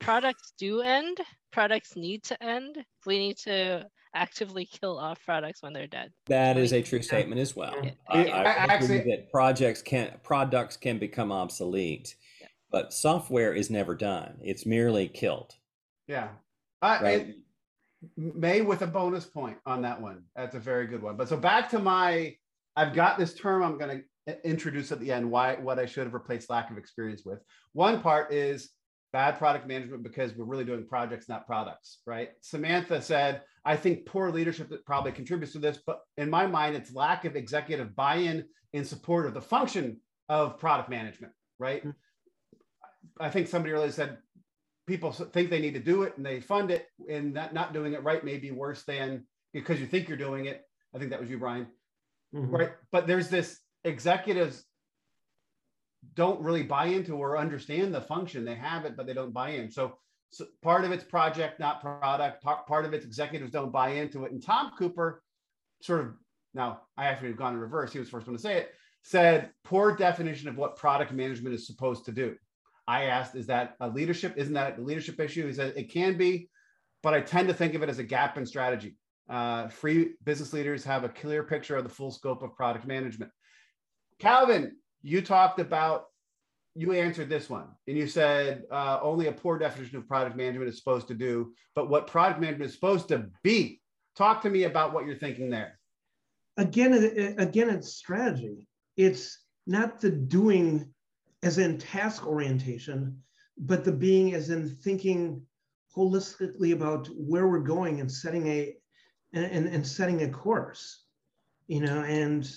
[0.00, 1.18] Products do end.
[1.52, 2.84] Products need to end.
[3.06, 6.10] We need to actively kill off products when they're dead.
[6.26, 7.74] That is a true statement as well.
[7.82, 7.90] Yeah.
[8.08, 12.48] I, I, I actually that projects can products can become obsolete, yeah.
[12.70, 14.38] but software is never done.
[14.42, 15.54] It's merely killed.
[16.06, 16.28] Yeah.
[16.80, 17.34] Uh, right?
[18.16, 20.24] May with a bonus point on that one.
[20.34, 21.16] That's a very good one.
[21.16, 22.34] But so back to my,
[22.74, 26.04] I've got this term I'm going to introduce at the end why what I should
[26.04, 27.38] have replaced lack of experience with.
[27.72, 28.70] One part is
[29.12, 32.30] bad product management because we're really doing projects, not products, right?
[32.40, 36.76] Samantha said, I think poor leadership that probably contributes to this, but in my mind,
[36.76, 41.80] it's lack of executive buy-in in support of the function of product management, right?
[41.80, 41.90] Mm-hmm.
[43.20, 44.18] I think somebody earlier said
[44.86, 47.92] people think they need to do it and they fund it, and not, not doing
[47.92, 50.62] it right may be worse than because you think you're doing it.
[50.94, 51.66] I think that was you, Brian.
[52.34, 52.54] Mm-hmm.
[52.54, 52.70] Right.
[52.90, 54.64] But there's this executives
[56.14, 58.44] don't really buy into or understand the function.
[58.44, 59.70] They have it, but they don't buy in.
[59.70, 59.98] So,
[60.30, 62.42] so part of it's project, not product.
[62.42, 64.32] Part, part of it's executives don't buy into it.
[64.32, 65.22] And Tom Cooper
[65.80, 66.14] sort of,
[66.54, 67.92] now I actually have gone in reverse.
[67.92, 71.54] He was the first one to say it, said poor definition of what product management
[71.54, 72.36] is supposed to do.
[72.86, 74.34] I asked, is that a leadership?
[74.36, 75.46] Isn't that a leadership issue?
[75.46, 76.48] He said it can be,
[77.02, 78.96] but I tend to think of it as a gap in strategy.
[79.28, 83.30] Uh, free business leaders have a clear picture of the full scope of product management.
[84.18, 86.06] Calvin, you talked about,
[86.74, 90.68] you answered this one and you said uh, only a poor definition of product management
[90.68, 93.80] is supposed to do, but what product management is supposed to be.
[94.16, 95.78] Talk to me about what you're thinking there.
[96.56, 96.92] Again,
[97.38, 98.66] again, it's strategy.
[98.96, 100.92] It's not the doing
[101.42, 103.22] as in task orientation,
[103.56, 105.42] but the being as in thinking
[105.96, 108.74] holistically about where we're going and setting a
[109.34, 111.04] and, and setting a course
[111.68, 112.54] you know and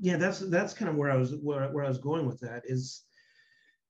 [0.00, 2.62] yeah, that's that's kind of where I was where, where I was going with that
[2.64, 3.04] is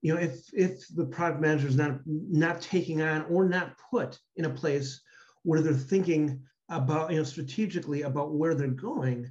[0.02, 4.18] you know, if if the product manager is not not taking on or not put
[4.36, 5.00] in a place
[5.42, 9.30] where they're thinking about, you know, strategically about where they're going,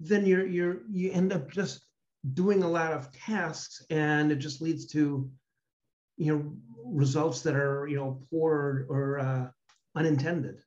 [0.00, 1.84] then you're you're you end up just
[2.34, 5.30] doing a lot of tasks and it just leads to
[6.16, 9.48] you know results that are you know poor or uh,
[9.94, 10.62] unintended.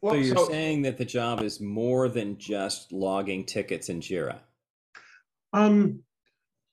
[0.00, 4.00] Well, so you're so, saying that the job is more than just logging tickets in
[4.00, 4.38] jira
[5.56, 6.00] um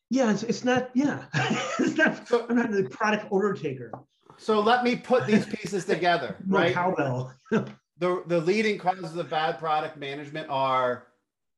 [0.09, 1.23] yeah it's, it's not yeah.
[1.79, 3.91] It's not i'm not the product order taker.
[4.37, 6.73] So let me put these pieces together right?
[6.73, 7.33] cowbell.
[7.51, 11.07] The the leading causes of bad product management are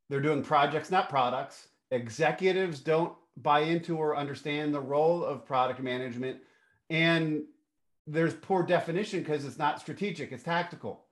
[0.10, 1.68] they're doing projects not products.
[1.92, 6.38] Executives don't buy into or understand the role of product management.
[6.90, 7.44] And
[8.08, 11.06] there's poor definition because it's not strategic it's tactical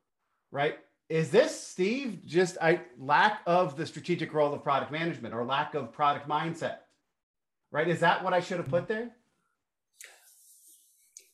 [0.51, 0.77] right
[1.13, 5.75] is this steve just a lack of the strategic role of product management or lack
[5.75, 6.77] of product mindset?
[7.71, 7.87] Right?
[7.87, 9.11] Is that what i should have put there?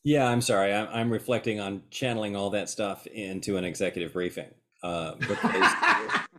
[0.04, 0.74] Yeah i'm sorry.
[0.74, 4.50] I'm, I'm reflecting on channeling all that stuff into an executive briefing
[4.82, 5.72] uh, because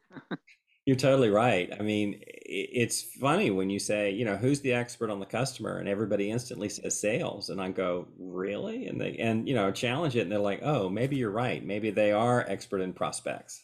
[0.92, 1.72] you're totally right.
[1.80, 5.78] I mean, it's funny when you say, you know, who's the expert on the customer,
[5.78, 8.88] and everybody instantly says sales, and I go, really?
[8.88, 11.66] And they and you know challenge it, and they're like, oh, maybe you're right.
[11.66, 13.64] Maybe they are expert in prospects.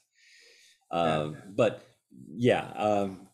[0.89, 1.41] Um, yeah.
[1.53, 1.85] But
[2.29, 3.27] yeah, um,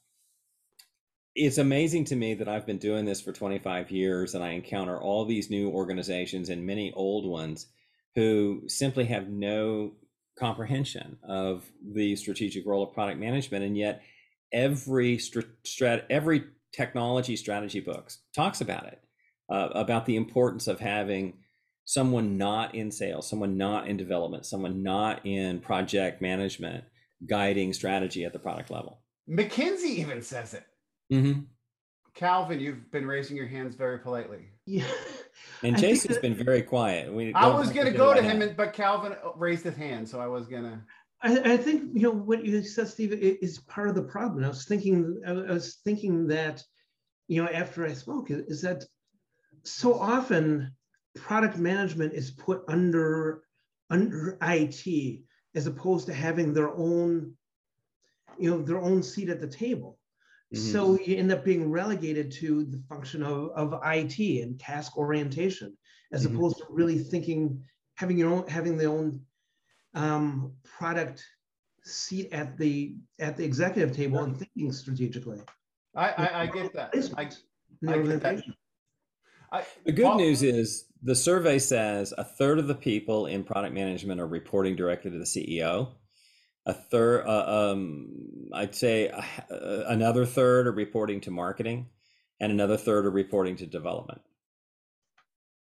[1.36, 5.00] it's amazing to me that I've been doing this for 25 years, and I encounter
[5.00, 7.68] all these new organizations and many old ones
[8.16, 9.92] who simply have no
[10.38, 14.02] comprehension of the strategic role of product management and yet
[14.52, 16.44] every strat, every
[16.74, 19.00] technology strategy books talks about it
[19.50, 21.34] uh, about the importance of having
[21.86, 26.84] someone not in sales someone not in development someone not in project management
[27.30, 30.66] guiding strategy at the product level mckinsey even says it
[31.12, 31.42] mm-hmm.
[32.14, 34.86] Calvin you've been raising your hands very politely yeah
[35.64, 37.12] and Jason's been very quiet.
[37.12, 40.20] We I was going to go to him, and, but Calvin raised his hand, so
[40.20, 40.80] I was going to.
[41.22, 44.44] I, I, think you know what you said, Steve, is part of the problem.
[44.44, 46.62] I was thinking, I was thinking that,
[47.28, 48.84] you know, after I spoke, is that
[49.64, 50.74] so often
[51.16, 53.44] product management is put under
[53.90, 55.22] under IT
[55.56, 57.34] as opposed to having their own,
[58.38, 59.98] you know, their own seat at the table.
[60.54, 60.72] Mm-hmm.
[60.72, 65.76] So you end up being relegated to the function of, of IT and task orientation,
[66.12, 66.36] as mm-hmm.
[66.36, 67.64] opposed to really thinking,
[67.96, 69.22] having your own, having the own
[69.96, 71.26] um, product
[71.84, 75.42] seat at the at the executive table and thinking strategically.
[75.96, 76.94] I, I, I get that.
[77.18, 78.44] I, I get that.
[79.52, 83.44] I, the good well, news is the survey says a third of the people in
[83.44, 85.90] product management are reporting directly to the CEO
[86.66, 88.08] a third uh, um,
[88.54, 91.88] i'd say uh, another third are reporting to marketing
[92.40, 94.22] and another third are reporting to development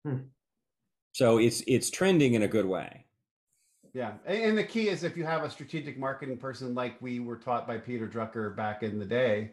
[0.05, 0.17] hmm.
[1.13, 3.05] so it's it's trending in a good way
[3.93, 7.37] yeah and the key is if you have a strategic marketing person like we were
[7.37, 9.51] taught by peter drucker back in the day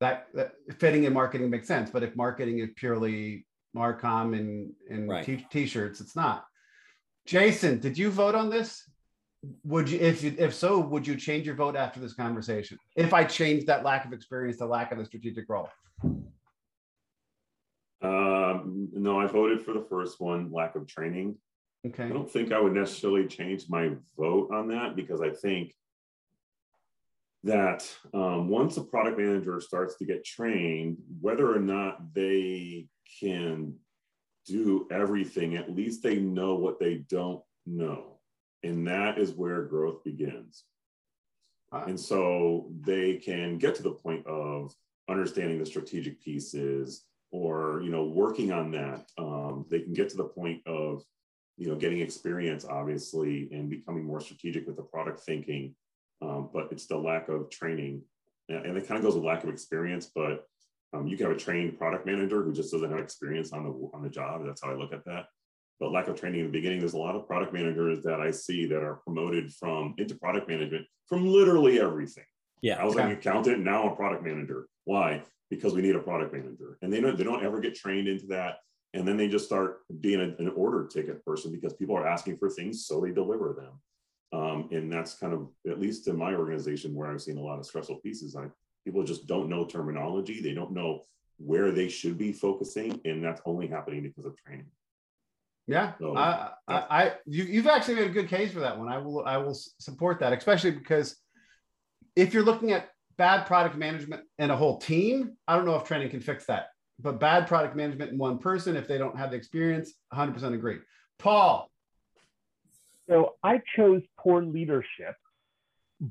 [0.00, 5.08] that, that fitting in marketing makes sense but if marketing is purely marcom and and
[5.08, 5.24] right.
[5.24, 6.44] t- t-shirts it's not
[7.24, 8.82] jason did you vote on this
[9.64, 12.78] would you if you if so would you change your vote after this conversation?
[12.96, 15.68] If i changed that lack of experience the lack of the strategic role?
[18.02, 21.36] Um, no i voted for the first one lack of training.
[21.84, 22.04] Okay.
[22.04, 25.74] I don't think i would necessarily change my vote on that because i think
[27.44, 32.86] that um, once a product manager starts to get trained whether or not they
[33.20, 33.74] can
[34.46, 38.11] do everything at least they know what they don't know
[38.62, 40.64] and that is where growth begins.
[41.72, 44.74] And so they can get to the point of
[45.08, 49.06] understanding the strategic pieces or you know working on that.
[49.16, 51.02] Um, they can get to the point of
[51.56, 55.74] you know getting experience obviously and becoming more strategic with the product thinking.
[56.20, 58.02] Um, but it's the lack of training.
[58.48, 60.44] And it kind of goes with lack of experience but
[60.92, 63.90] um, you can have a trained product manager who just doesn't have experience on the
[63.94, 64.42] on the job.
[64.44, 65.24] That's how i look at that
[65.82, 66.78] but lack of training in the beginning.
[66.78, 70.48] There's a lot of product managers that I see that are promoted from into product
[70.48, 72.22] management from literally everything.
[72.60, 72.80] Yeah.
[72.80, 73.02] I was okay.
[73.06, 74.68] an accountant, now a product manager.
[74.84, 75.24] Why?
[75.50, 76.78] Because we need a product manager.
[76.82, 78.58] And they don't they don't ever get trained into that.
[78.94, 82.36] And then they just start being a, an order ticket person because people are asking
[82.36, 84.40] for things, so they deliver them.
[84.40, 87.58] Um, and that's kind of at least in my organization where I've seen a lot
[87.58, 88.36] of stressful pieces.
[88.36, 88.46] I
[88.84, 90.40] people just don't know terminology.
[90.40, 91.06] They don't know
[91.38, 94.70] where they should be focusing, and that's only happening because of training.
[95.66, 98.88] Yeah, so, I, I, I, you, have actually made a good case for that one.
[98.88, 101.16] I will, I will support that, especially because
[102.16, 105.84] if you're looking at bad product management and a whole team, I don't know if
[105.84, 106.66] training can fix that.
[107.02, 110.78] but bad product management in one person if they don't have the experience 100% agree
[111.18, 111.70] paul
[113.08, 115.14] so i chose poor leadership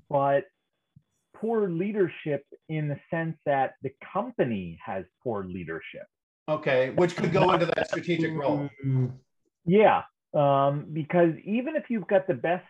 [0.10, 0.44] but
[1.36, 6.06] poor leadership in the sense that the company has poor leadership
[6.50, 9.12] okay which could go into that strategic role Mm,
[9.66, 10.04] yeah
[10.34, 12.66] um, because even if you've got the best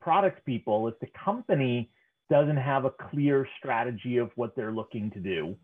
[0.00, 1.90] product people if the company
[2.28, 5.56] doesn't have a clear strategy of what they're looking to do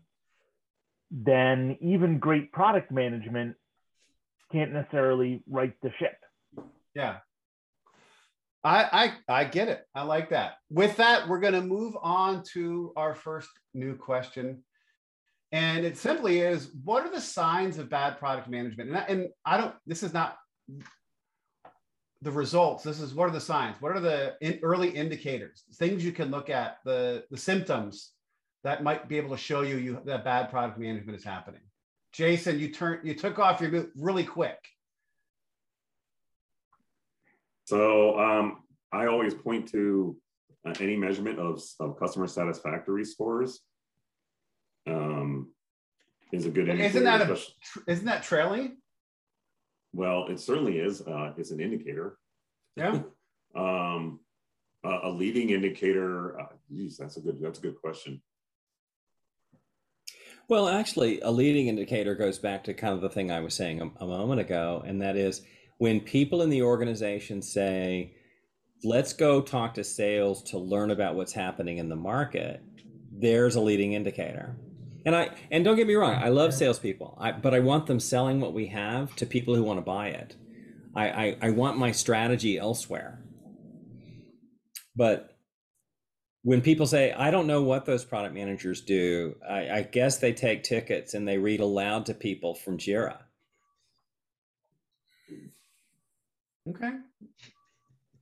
[1.11, 3.55] then even great product management
[4.53, 6.17] can't necessarily right the ship.
[6.95, 7.17] Yeah.
[8.63, 9.83] I, I I get it.
[9.93, 10.53] I like that.
[10.69, 14.63] With that, we're going to move on to our first new question.
[15.51, 18.89] And it simply is what are the signs of bad product management?
[18.89, 20.37] And and I don't this is not
[22.21, 22.83] the results.
[22.83, 23.75] This is what are the signs?
[23.81, 25.63] What are the in, early indicators?
[25.75, 28.11] Things you can look at, the the symptoms
[28.63, 31.61] that might be able to show you you that bad product management is happening.
[32.13, 34.57] Jason, you turned you took off your boot really quick.
[37.65, 40.15] So um, I always point to
[40.65, 43.61] uh, any measurement of, of customer satisfactory scores
[44.87, 45.51] um,
[46.31, 46.89] is a good indicator.
[46.89, 47.37] Isn't that a,
[47.87, 48.77] isn't that trailing?
[49.93, 51.01] Well, it certainly is.
[51.01, 52.17] Uh, it's an indicator.
[52.75, 53.01] Yeah.
[53.55, 54.19] um,
[54.83, 56.39] a, a leading indicator.
[56.39, 57.39] Uh, geez, that's a good.
[57.41, 58.21] That's a good question.
[60.49, 63.81] Well, actually, a leading indicator goes back to kind of the thing I was saying
[63.81, 65.41] a, a moment ago, and that is
[65.77, 68.15] when people in the organization say,
[68.83, 72.61] let's go talk to sales to learn about what's happening in the market,
[73.11, 74.57] there's a leading indicator.
[75.05, 77.99] And I and don't get me wrong, I love salespeople, I, but I want them
[77.99, 80.35] selling what we have to people who want to buy it.
[80.95, 83.21] I, I, I want my strategy elsewhere.
[84.95, 85.35] But
[86.43, 90.33] when people say, I don't know what those product managers do, I, I guess they
[90.33, 93.17] take tickets and they read aloud to people from JIRA.
[96.69, 96.91] Okay.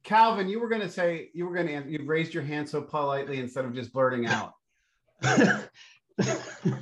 [0.04, 2.82] Calvin, you were going to say you were going to you've raised your hand so
[2.82, 4.54] politely instead of just blurting out.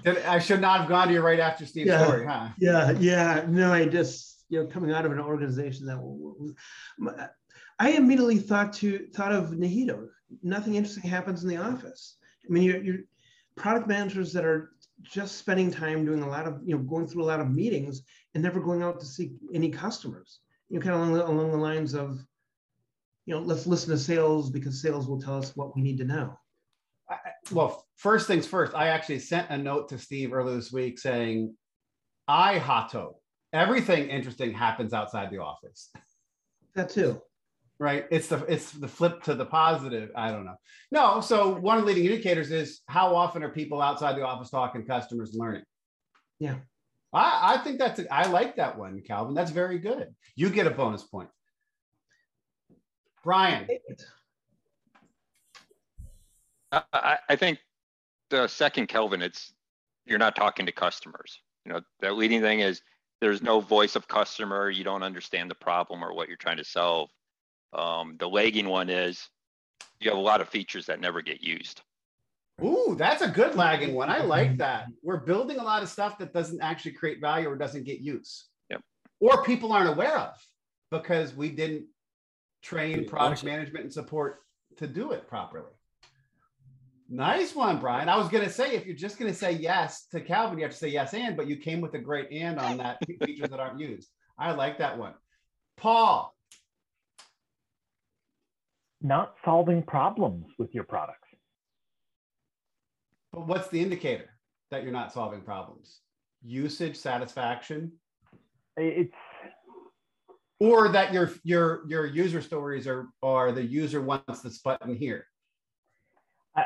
[0.05, 2.03] I should not have gone to you right after Steve's Yeah.
[2.03, 2.49] story, huh?
[2.59, 3.45] yeah, yeah.
[3.47, 7.29] No, I just you know coming out of an organization that
[7.79, 10.07] I immediately thought to thought of NIHITO.
[10.43, 12.17] Nothing interesting happens in the office.
[12.47, 12.97] I mean, you're, you're
[13.55, 14.71] product managers that are
[15.01, 18.03] just spending time doing a lot of you know going through a lot of meetings
[18.33, 20.39] and never going out to see any customers.
[20.69, 22.19] You know, kind of along the, along the lines of,
[23.25, 26.05] you know, let's listen to sales because sales will tell us what we need to
[26.05, 26.37] know.
[27.09, 27.17] I-
[27.51, 31.55] Well, first things first, I actually sent a note to Steve earlier this week saying,
[32.27, 33.15] I Hato,
[33.53, 35.89] everything interesting happens outside the office.
[36.75, 37.19] That too.
[37.79, 38.05] right?
[38.11, 40.11] It's the it's the flip to the positive.
[40.15, 40.55] I don't know.
[40.91, 44.51] No, so one of the leading indicators is how often are people outside the office
[44.51, 45.63] talking customers learning?
[46.39, 46.57] Yeah.
[47.11, 49.33] I, I think that's a, I like that one, Calvin.
[49.33, 50.13] That's very good.
[50.35, 51.29] You get a bonus point.
[53.23, 53.67] Brian,
[56.71, 57.59] I, I, I think
[58.29, 59.53] the second Calvin, it's
[60.05, 61.39] you're not talking to customers.
[61.65, 62.81] You know, the leading thing is
[63.21, 64.69] there's no voice of customer.
[64.69, 67.09] You don't understand the problem or what you're trying to solve.
[67.73, 69.29] Um, the lagging one is
[69.99, 71.81] you have a lot of features that never get used.
[72.63, 74.09] ooh, that's a good lagging one.
[74.09, 74.87] I like that.
[75.03, 78.47] We're building a lot of stuff that doesn't actually create value or doesn't get use.
[78.69, 78.81] Yep.
[79.19, 80.35] Or people aren't aware of
[80.89, 81.85] because we didn't
[82.63, 84.39] train product management and support
[84.77, 85.71] to do it properly.
[87.11, 88.07] Nice one, Brian.
[88.07, 90.63] I was going to say, if you're just going to say yes to Calvin, you
[90.63, 93.49] have to say yes and, but you came with a great and on that features
[93.49, 94.09] that aren't used.
[94.37, 95.13] I like that one.
[95.77, 96.35] Paul,
[99.01, 101.27] Not solving problems with your products.
[103.33, 104.29] but what's the indicator
[104.71, 106.01] that you're not solving problems?
[106.43, 107.91] Usage, satisfaction,
[108.77, 109.13] It's
[110.59, 115.25] or that your your your user stories are are the user wants this button here.
[116.55, 116.63] I,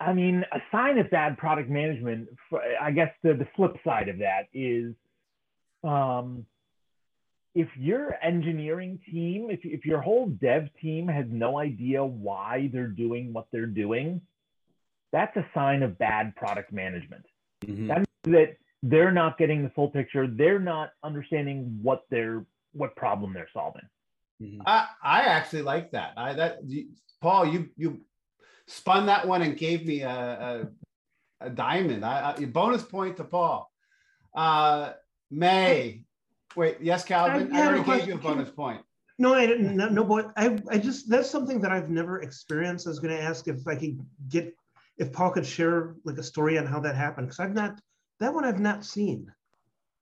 [0.00, 2.28] I mean, a sign of bad product management.
[2.80, 4.94] I guess the the flip side of that is,
[5.82, 6.46] um,
[7.54, 12.86] if your engineering team, if if your whole dev team has no idea why they're
[12.88, 14.20] doing what they're doing,
[15.12, 17.26] that's a sign of bad product management.
[17.62, 17.88] Mhm.
[17.88, 20.26] That means that they're not getting the full picture.
[20.26, 23.88] They're not understanding what they're what problem they're solving.
[24.42, 24.62] Mhm.
[24.66, 26.14] I I actually like that.
[26.16, 26.88] I that you,
[27.20, 28.04] Paul, you you
[28.66, 30.10] spun that one and gave me a
[31.40, 32.04] a, a diamond.
[32.04, 33.70] I, I bonus point to Paul.
[34.34, 34.92] Uh,
[35.30, 36.04] May,
[36.56, 37.54] wait, yes, Calvin.
[37.54, 38.82] I I, had a already gave you a bonus point.
[39.18, 39.76] No, I didn't.
[39.76, 40.24] No, no boy.
[40.36, 42.86] I, I just that's something that I've never experienced.
[42.86, 44.54] I was going to ask if I could get
[44.98, 47.80] if Paul could share like a story on how that happened because I've not
[48.20, 49.32] that one I've not seen.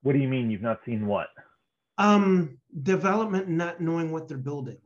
[0.03, 1.29] What do you mean you've not seen what?
[1.99, 4.79] Um, development not knowing what they're building.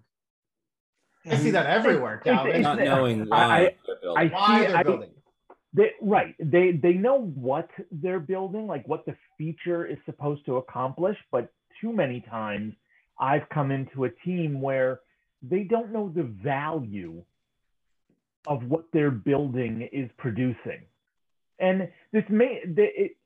[1.30, 2.62] I see that everywhere, Calvin.
[2.62, 4.16] Not knowing why I- they're building.
[4.16, 5.10] I why see- they're I- building.
[5.74, 6.34] They, right.
[6.38, 11.52] They they know what they're building, like what the feature is supposed to accomplish, but
[11.80, 12.74] too many times
[13.18, 15.00] I've come into a team where
[15.42, 17.22] they don't know the value
[18.46, 20.82] of what their building is producing.
[21.58, 23.16] And this may the- it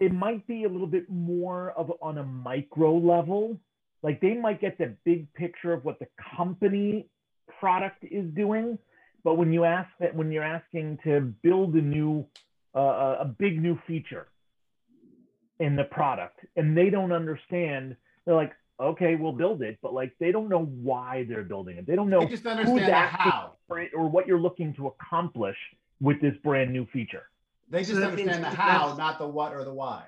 [0.00, 3.60] it might be a little bit more of on a micro level.
[4.02, 6.06] Like they might get the big picture of what the
[6.36, 7.08] company
[7.58, 8.78] product is doing,
[9.24, 12.26] but when you ask that when you're asking to build a new
[12.74, 14.28] uh, a big new feature
[15.58, 20.12] in the product and they don't understand they're like okay we'll build it but like
[20.20, 23.32] they don't know why they're building it they don't know They just understand the asking
[23.32, 23.52] how.
[23.68, 25.56] or what you're looking to accomplish
[26.00, 27.24] with this brand new feature
[27.68, 30.04] They just that means understand the how, that's- not the what or the why.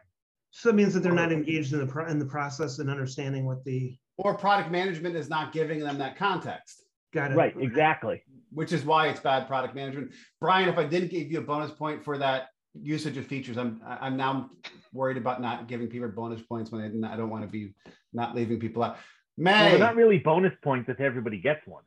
[0.53, 3.45] So that means that they're not engaged in the pro- in the process and understanding
[3.47, 7.37] what the Or product management is not giving them that context, got it.
[7.37, 10.13] right exactly which is why it's bad product management.
[10.41, 13.81] Brian, if I didn't give you a bonus point for that usage of features, I'm
[13.87, 14.51] I- I'm now
[14.93, 17.13] worried about not giving people bonus points when I.
[17.13, 17.75] I don't want to be
[18.13, 18.97] not leaving people out.
[19.39, 21.85] well, they're not really bonus points if everybody gets one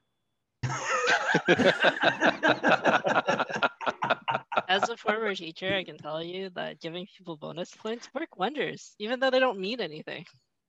[4.69, 8.95] As a former teacher, I can tell you that giving people bonus points work wonders,
[8.99, 10.25] even though they don't mean anything.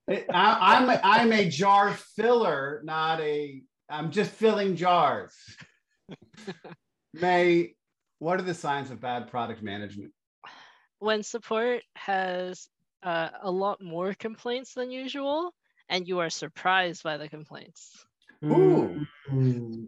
[0.09, 3.63] I, I'm a, I'm a jar filler, not a.
[3.89, 5.35] I'm just filling jars.
[7.15, 7.75] May,
[8.19, 10.13] what are the signs of bad product management?
[10.99, 12.69] When support has
[13.03, 15.53] uh, a lot more complaints than usual,
[15.89, 18.05] and you are surprised by the complaints.
[18.45, 19.07] Ooh.
[19.31, 19.87] Mm.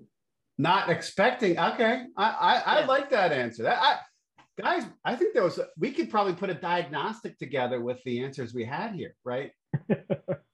[0.59, 1.59] Not expecting.
[1.59, 2.87] Okay, I I, I Yeah.
[2.87, 3.63] like that answer.
[3.65, 3.99] That I,
[4.61, 5.59] guys, I think there was.
[5.59, 9.53] A, we could probably put a diagnostic together with the answers we had here, right?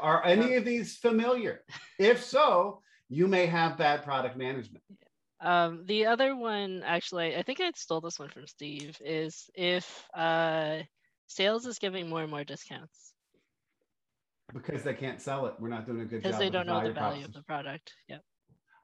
[0.00, 1.62] Are any of these familiar?
[1.98, 4.82] If so, you may have bad product management.
[5.40, 10.06] Um, the other one, actually, I think I stole this one from Steve, is if
[10.14, 10.78] uh,
[11.26, 13.12] sales is giving more and more discounts
[14.54, 15.54] because they can't sell it.
[15.58, 16.22] We're not doing a good job.
[16.22, 17.92] because they don't know the value of the product.
[18.08, 18.18] Yeah.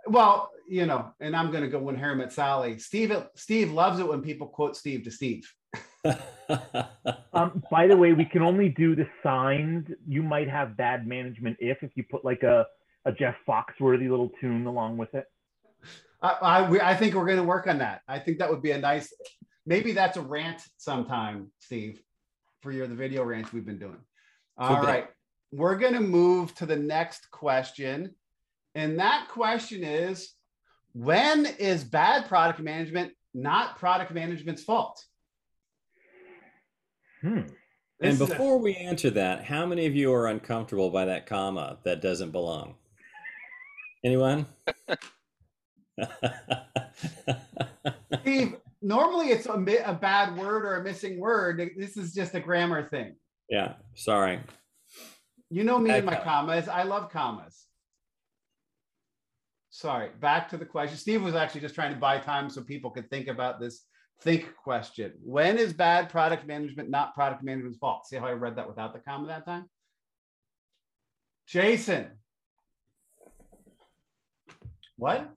[0.06, 2.78] Well, you know, and I'm going to go when Harry met Sally.
[2.78, 5.50] Steve, Steve loves it when people quote Steve to Steve.
[7.34, 9.86] Um, by the way, we can only do the signs.
[10.06, 12.66] You might have bad management if if you put like a,
[13.04, 15.26] a Jeff Foxworthy little tune along with it.
[16.22, 18.00] I, I, we, I think we're going to work on that.
[18.08, 19.12] I think that would be a nice,
[19.66, 22.02] maybe that's a rant sometime, Steve,
[22.62, 24.00] for your the video rants we've been doing.
[24.56, 24.86] All be.
[24.86, 25.06] right,
[25.52, 28.14] we're going to move to the next question,
[28.74, 30.32] and that question is,
[30.92, 35.04] when is bad product management not product management's fault?
[37.22, 37.40] Hmm.
[37.40, 37.52] This
[38.00, 41.26] and is a- before we answer that, how many of you are uncomfortable by that
[41.26, 42.76] comma that doesn't belong?
[44.04, 44.46] Anyone?
[48.20, 51.70] Steve, normally it's a, mi- a bad word or a missing word.
[51.76, 53.16] This is just a grammar thing.
[53.48, 54.40] yeah, sorry.
[55.50, 56.24] You know me and my Okay.
[56.24, 56.68] commas.
[56.68, 57.64] I love commas.
[59.70, 60.96] Sorry, back to the question.
[60.98, 63.84] Steve was actually just trying to buy time so people could think about this
[64.20, 65.12] think question.
[65.22, 68.06] When is bad product management not product management's fault?
[68.06, 69.66] See how I read that without the comma that time?
[71.46, 72.08] Jason.
[74.96, 75.30] What?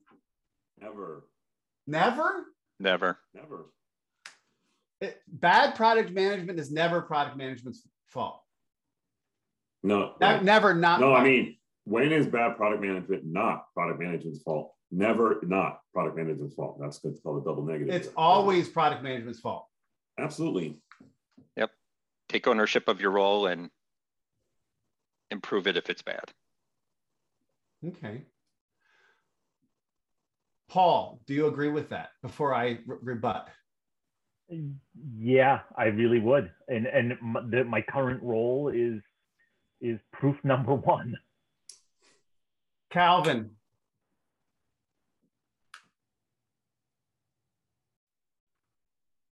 [0.80, 1.24] Never,
[1.86, 2.46] Never?
[2.80, 3.18] Never.
[3.34, 3.66] never.
[5.00, 8.42] It- bad product management is never product management's fault.
[9.84, 11.00] No, Ne- Never not.
[11.00, 11.14] no.
[11.14, 14.74] I mean, when is bad product management not product management's fault?
[14.94, 16.78] Never not product management's fault.
[16.78, 17.12] That's good.
[17.12, 17.94] It's called a double negative.
[17.94, 19.66] it's always product management's fault.
[20.18, 20.78] absolutely.
[21.56, 21.70] Yep.
[22.28, 23.70] Take ownership of your role and
[25.30, 26.30] improve it if it's bad.
[27.86, 28.22] Okay.
[30.68, 33.48] Paul, do you agree with that before I re- rebut?
[35.18, 36.50] Yeah, I really would.
[36.68, 39.00] And and my, the, my current role is
[39.80, 41.16] is proof number one.
[42.90, 43.50] Calvin,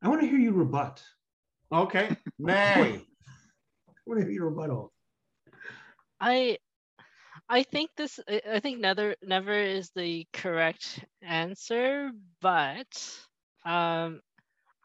[0.01, 1.03] I want to hear you rebut.
[1.71, 2.15] okay.
[2.39, 4.93] May, I want to hear your rebuttal.
[6.19, 6.57] I
[7.49, 12.87] I think this I- I think never never is the correct answer, but
[13.65, 14.21] um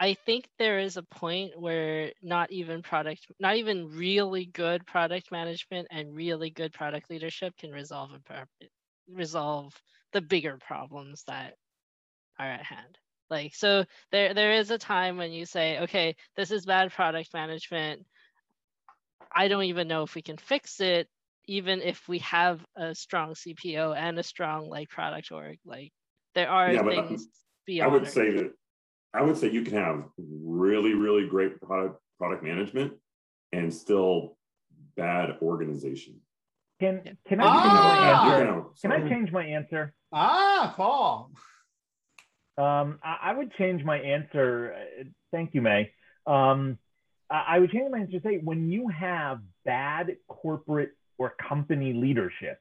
[0.00, 5.30] I think there is a point where not even product not even really good product
[5.30, 8.46] management and really good product leadership can resolve a
[9.08, 9.74] resolve
[10.12, 11.54] the bigger problems that
[12.38, 12.98] are at hand.
[13.32, 17.32] Like so there there is a time when you say, okay, this is bad product
[17.32, 18.04] management
[19.34, 21.08] I don't even know if we can fix it,
[21.46, 25.56] even if we have a strong CPO and a strong like product org.
[25.64, 25.90] Like
[26.34, 27.26] there are Yeah, but things I
[27.66, 27.92] beyond.
[27.94, 28.52] would say that
[29.14, 32.92] I would say you can have really, really great product product management
[33.52, 34.36] and still
[34.94, 36.20] bad organization.
[36.80, 37.62] Can can I Ah!
[37.62, 38.36] change my answer?
[38.36, 39.94] can have- Can I change my answer?
[40.12, 41.30] Ah, Paul.
[42.58, 44.74] Um, I, I would change my answer.
[44.74, 45.92] uh, Thank you, May.
[46.26, 46.78] Um,
[47.30, 51.92] I, I would change my answer to say when you have bad corporate or company
[51.92, 52.58] leadership,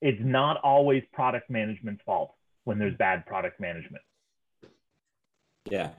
[0.00, 2.34] it's not always product management's fault
[2.64, 4.02] when there's bad product management.
[5.68, 5.90] Yeah.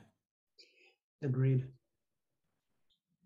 [1.21, 1.65] Agreed.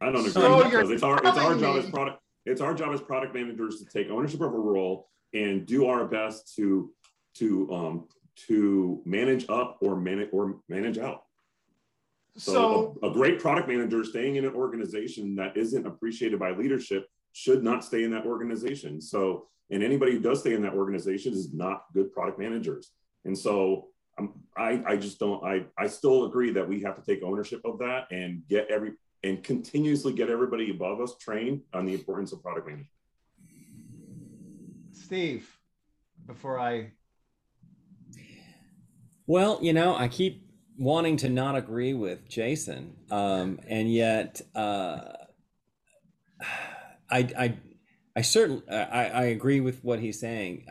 [0.02, 2.74] I don't agree So because it's our it's our job me- as product it's our
[2.74, 6.92] job as product managers to take ownership of a role and do our best to
[7.36, 8.08] to um
[8.48, 11.24] to manage up or manage or manage out.
[12.38, 16.52] So, So, a, a great product manager staying in an organization that isn't appreciated by
[16.52, 19.02] leadership should not stay in that organization.
[19.02, 22.92] So, and anybody who does stay in that organization is not good product managers.
[23.24, 27.02] And so, um, I I just don't I I still agree that we have to
[27.02, 31.86] take ownership of that and get every and continuously get everybody above us trained on
[31.86, 32.90] the importance of product management.
[34.92, 35.58] Steve,
[36.26, 36.92] before I
[39.28, 40.48] Well, you know, I keep
[40.78, 45.02] wanting to not agree with Jason, um, and yet uh,
[47.10, 47.58] I, I,
[48.16, 50.66] I certainly I, I agree with what he's saying.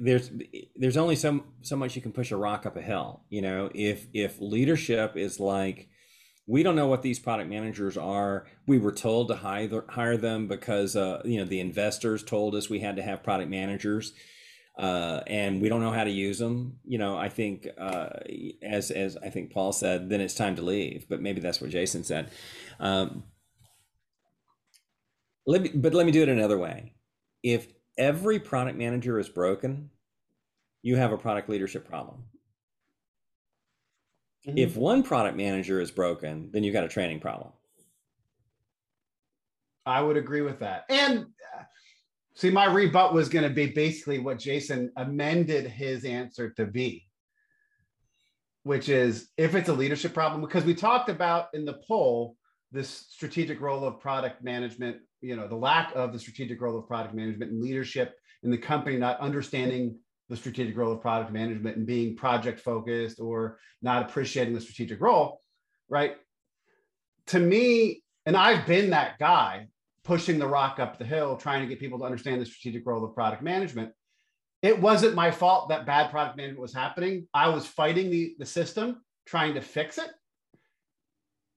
[0.00, 0.30] There's
[0.76, 3.22] there's only so so much you can push a rock up a hill.
[3.28, 5.88] You know, if if leadership is like
[6.48, 8.46] we don't know what these product managers are.
[8.66, 12.70] We were told to hire hire them because uh, you know the investors told us
[12.70, 14.14] we had to have product managers
[14.78, 16.78] uh, and we don't know how to use them.
[16.84, 18.08] You know, I think uh,
[18.62, 21.06] as as I think Paul said, then it's time to leave.
[21.08, 22.30] But maybe that's what Jason said.
[22.78, 23.24] Um,
[25.46, 26.94] let me, but let me do it another way.
[27.42, 29.90] If every product manager is broken,
[30.82, 32.24] you have a product leadership problem.
[34.44, 37.52] If one product manager is broken, then you've got a training problem.
[39.84, 40.84] I would agree with that.
[40.88, 41.62] And uh,
[42.38, 47.04] see, my rebut was going to be basically what Jason amended his answer to be,
[48.62, 52.36] which is if it's a leadership problem, because we talked about in the poll
[52.70, 56.86] this strategic role of product management, you know, the lack of the strategic role of
[56.86, 58.14] product management and leadership
[58.44, 63.18] in the company not understanding the strategic role of product management and being project focused
[63.18, 65.40] or not appreciating the strategic role,
[65.88, 66.16] right?
[67.28, 69.66] To me, and I've been that guy
[70.08, 73.04] pushing the rock up the hill, trying to get people to understand the strategic role
[73.04, 73.92] of product management.
[74.62, 77.28] It wasn't my fault that bad product management was happening.
[77.34, 80.08] I was fighting the, the system, trying to fix it.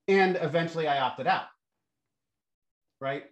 [0.10, 1.46] And eventually I opted out.
[3.00, 3.24] Right.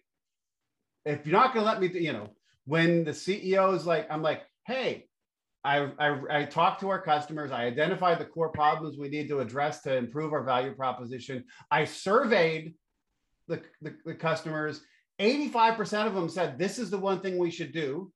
[1.06, 2.30] If you're not going to let me, you know,
[2.64, 5.10] when the CEO is like, I'm like, hey,
[5.66, 7.52] I, I, I talked to our customers.
[7.52, 11.44] I identified the core problems we need to address to improve our value proposition.
[11.70, 12.74] I surveyed
[13.50, 14.80] the, the, the customers.
[15.20, 18.12] 85% of them said, This is the one thing we should do.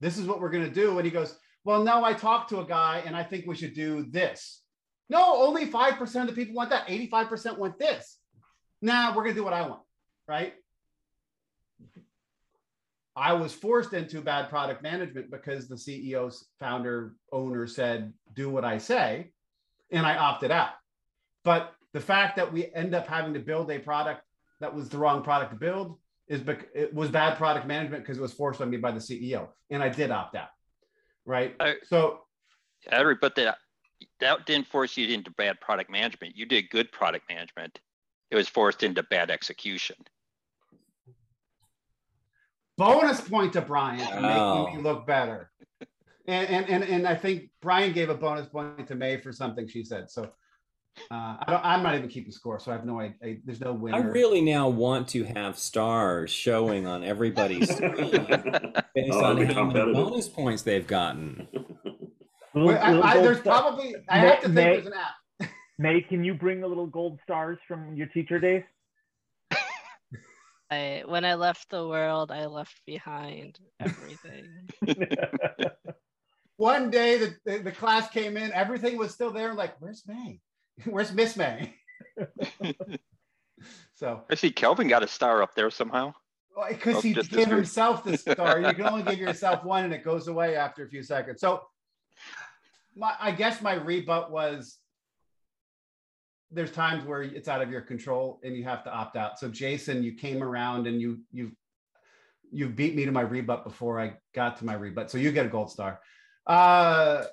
[0.00, 0.98] This is what we're going to do.
[0.98, 3.74] And he goes, Well, no, I talked to a guy and I think we should
[3.74, 4.62] do this.
[5.08, 6.88] No, only 5% of the people want that.
[6.88, 8.18] 85% want this.
[8.82, 9.82] Now nah, we're going to do what I want.
[10.26, 10.54] Right.
[13.16, 18.64] I was forced into bad product management because the CEO's founder owner said, do what
[18.64, 19.30] I say.
[19.92, 20.70] And I opted out.
[21.44, 24.22] But the fact that we end up having to build a product
[24.60, 25.98] that was the wrong product to build
[26.28, 28.98] is bec- it was bad product management because it was forced on me by the
[29.00, 29.48] CEO.
[29.70, 30.48] And I did opt out.
[31.26, 31.54] Right.
[31.60, 32.20] I- so
[32.90, 33.56] Every, but that
[34.20, 36.36] that didn't force you into bad product management.
[36.36, 37.78] You did good product management.
[38.30, 39.96] It was forced into bad execution.
[42.76, 44.64] bonus point to Brian for Wow.
[44.64, 45.50] making me look better.
[46.26, 49.68] And, and and and I think Brian gave a bonus point to May for something
[49.68, 50.10] she said.
[50.10, 50.32] So
[51.10, 53.38] uh, I don't, I'm not even keeping score, so I have no idea.
[53.44, 53.96] There's no winner.
[53.96, 58.26] I really now want to have stars showing on everybody's screen
[58.94, 61.48] based Oh, on how many bonus points they've gotten.
[62.54, 64.64] Little- Wait, I, little I, gold there's star- probably I May- have to think May-
[64.74, 65.50] there's an app.
[65.78, 68.62] May, can you bring the little gold stars from your teacher days?
[70.70, 74.68] I, when I left the world, I left behind everything.
[76.56, 79.54] One day the, the, the class came in, everything was still there.
[79.54, 80.40] Like, where's May?
[80.84, 81.74] Where's Miss May?
[83.94, 86.14] so I see Calvin got a star up there somehow.
[86.68, 88.60] because Oh, he gave himself the star.
[88.60, 91.40] You can only give yourself one, and it goes away after a few seconds.
[91.40, 91.62] So,
[92.96, 94.78] my I guess my rebut was
[96.50, 99.38] there's times where it's out of your control and you have to opt out.
[99.38, 101.52] So Jason, you came around and you you
[102.52, 105.10] you beat me to my rebut before I got to my rebut.
[105.10, 106.00] So you get a gold star.
[106.46, 107.24] Uh,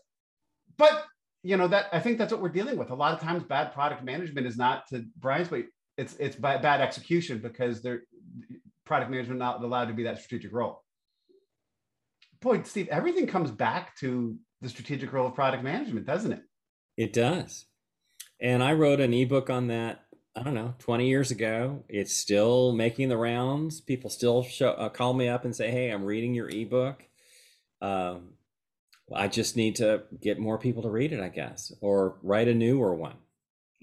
[0.77, 1.05] but
[1.43, 2.91] you know that I think that's what we're dealing with.
[2.91, 5.65] A lot of times, bad product management is not to Brian's point.
[5.97, 8.03] It's it's bad, bad execution because they're
[8.85, 10.83] product management not allowed to be that strategic role.
[12.41, 16.41] Boy, Steve, everything comes back to the strategic role of product management, doesn't it?
[16.97, 17.65] It does.
[18.39, 20.05] And I wrote an ebook on that.
[20.35, 21.83] I don't know, 20 years ago.
[21.89, 23.81] It's still making the rounds.
[23.81, 27.03] People still show, uh, call me up and say, "Hey, I'm reading your ebook."
[27.81, 28.35] Um,
[29.13, 32.53] I just need to get more people to read it, I guess, or write a
[32.53, 33.15] newer one.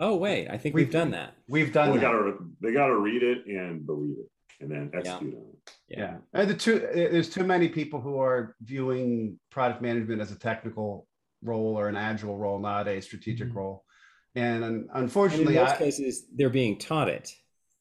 [0.01, 1.35] Oh wait, I think we've, we've done that.
[1.49, 1.91] We've done.
[1.91, 5.39] Well, they gotta they gotta read it and believe it, and then execute yeah.
[5.39, 5.73] on it.
[5.89, 5.99] Yeah.
[5.99, 6.17] yeah.
[6.35, 11.07] And the two there's too many people who are viewing product management as a technical
[11.43, 13.59] role or an agile role, not a strategic mm-hmm.
[13.59, 13.85] role.
[14.35, 17.33] And unfortunately, and in most I, cases, they're being taught it.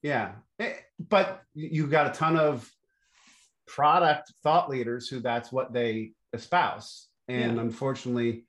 [0.02, 2.70] Yeah, eh, but you've got a ton of
[3.68, 7.62] product thought leaders who that's what they espouse, and yeah.
[7.62, 8.46] unfortunately,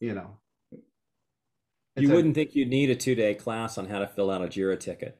[0.00, 0.38] you know,
[1.96, 4.80] you wouldn't think you'd need a two-day class on how to fill out a Jira
[4.80, 5.18] ticket.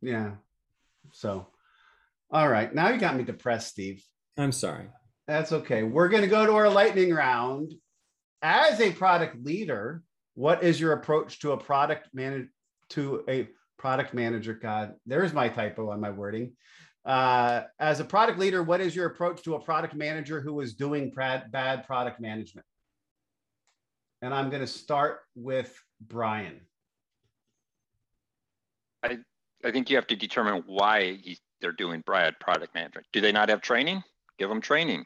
[0.00, 0.32] Yeah.
[1.12, 1.48] So,
[2.30, 4.02] all right, now you got me depressed, Steve.
[4.38, 4.86] I'm sorry.
[5.28, 5.82] That's okay.
[5.82, 7.74] We're going to go to our lightning round.
[8.40, 10.02] As a product leader,
[10.34, 12.48] what is your approach to a product manager
[12.90, 16.52] to a product manager god there's my typo on my wording
[17.04, 20.74] uh, as a product leader what is your approach to a product manager who is
[20.74, 22.66] doing bad product management
[24.20, 26.60] and i'm going to start with brian
[29.02, 29.18] i
[29.64, 33.32] i think you have to determine why he, they're doing bad product management do they
[33.32, 34.02] not have training
[34.38, 35.04] give them training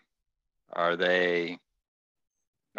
[0.73, 1.59] are they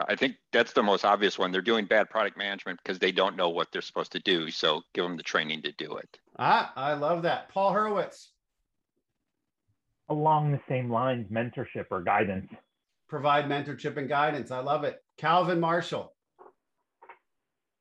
[0.07, 1.51] I think that's the most obvious one.
[1.51, 4.51] They're doing bad product management because they don't know what they're supposed to do.
[4.51, 6.20] So give them the training to do it.
[6.38, 7.49] Ah, I love that.
[7.49, 8.28] Paul Hurwitz.
[10.10, 12.49] Along the same lines, mentorship or guidance.
[13.10, 14.51] Provide mentorship and guidance.
[14.51, 15.03] I love it.
[15.18, 16.14] Calvin Marshall.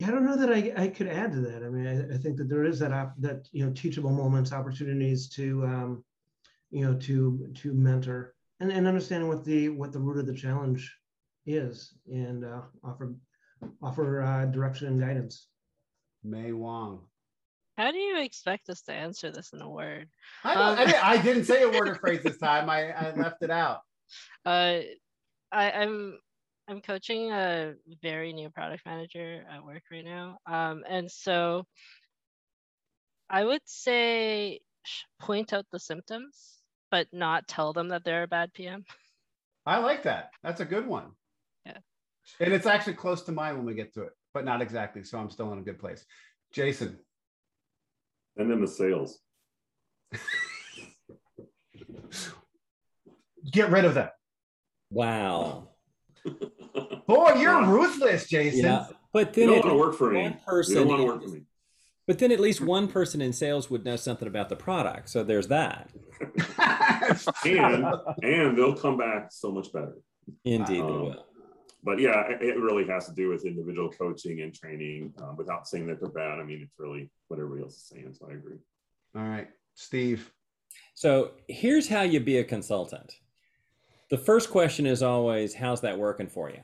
[0.05, 1.63] I don't know that I, I could add to that.
[1.63, 4.53] I mean, I, I think that there is that op, that you know teachable moments,
[4.53, 6.05] opportunities to um,
[6.71, 10.35] you know to to mentor and, and understanding what the what the root of the
[10.35, 10.95] challenge
[11.47, 13.15] is and uh, offer
[13.83, 15.49] offer uh, direction and guidance.
[16.23, 17.03] May Wong.
[17.77, 20.09] How do you expect us to answer this in a word?
[20.45, 22.71] I, um, I, I, didn't say a word or phrase this time.
[22.71, 23.81] I, I left it out.
[24.45, 24.81] Uh,
[25.53, 26.19] I, I'm
[26.69, 31.67] I'm coaching a very new product manager at work right now, um, and so
[33.29, 34.61] I would say
[35.21, 36.61] point out the symptoms,
[36.91, 38.85] but not tell them that they're a bad PM.
[39.67, 40.31] I like that.
[40.43, 41.11] That's a good one.
[41.65, 41.79] Yeah.
[42.41, 45.03] And it's actually close to mine when we get to it, but not exactly.
[45.03, 46.05] So I'm still in a good place.
[46.53, 46.99] Jason.
[48.37, 49.19] And then the sales.
[53.51, 54.09] get rid of them.
[54.91, 55.69] Wow.
[57.07, 58.65] Boy, you're ruthless, Jason.
[58.65, 60.37] Yeah, but then you don't want to work for me.
[60.47, 61.43] Person you don't want to work for me.
[62.07, 65.09] But then at least one person in sales would know something about the product.
[65.11, 65.91] So there's that.
[67.45, 67.85] and
[68.23, 69.95] and they'll come back so much better.
[70.45, 71.26] Indeed, um, they will
[71.87, 75.15] but yeah, it really has to do with individual coaching and training.
[75.23, 78.13] Um, without saying that they're bad, I mean it's really what everybody else is saying.
[78.19, 78.59] So I agree.
[79.17, 80.33] All right, Steve.
[80.95, 83.15] So here's how you be a consultant.
[84.11, 86.61] The first question is always, "How's that working for you?"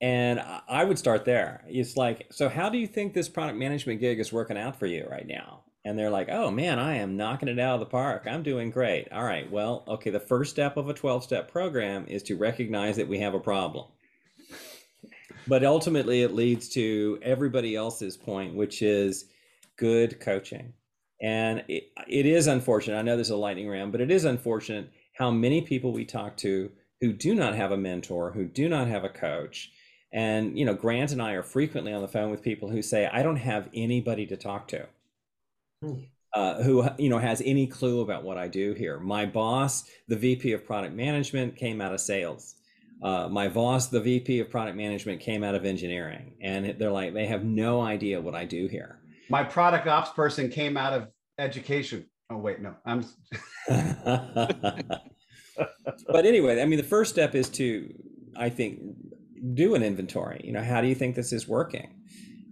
[0.00, 1.64] and I would start there.
[1.66, 4.86] It's like, so how do you think this product management gig is working out for
[4.86, 5.64] you right now?
[5.86, 8.26] And they're like, oh man, I am knocking it out of the park.
[8.28, 9.06] I'm doing great.
[9.12, 12.96] All right, well, okay, the first step of a 12 step program is to recognize
[12.96, 13.86] that we have a problem.
[15.46, 19.26] But ultimately, it leads to everybody else's point, which is
[19.78, 20.72] good coaching.
[21.22, 22.98] And it, it is unfortunate.
[22.98, 26.36] I know there's a lightning round, but it is unfortunate how many people we talk
[26.38, 29.70] to who do not have a mentor, who do not have a coach.
[30.12, 33.06] And, you know, Grant and I are frequently on the phone with people who say,
[33.06, 34.88] I don't have anybody to talk to.
[35.82, 39.00] Uh, who you know has any clue about what I do here.
[39.00, 42.56] My boss, the VP of product management, came out of sales.
[43.02, 47.14] Uh, my boss, the VP of product management, came out of engineering, and they're like
[47.14, 48.98] they have no idea what I do here.
[49.30, 51.08] My product ops person came out of
[51.38, 52.04] education.
[52.28, 53.06] Oh wait, no, I'm.
[53.68, 55.00] but
[56.26, 57.94] anyway, I mean, the first step is to,
[58.36, 58.80] I think,
[59.54, 60.40] do an inventory.
[60.44, 61.94] You know, how do you think this is working?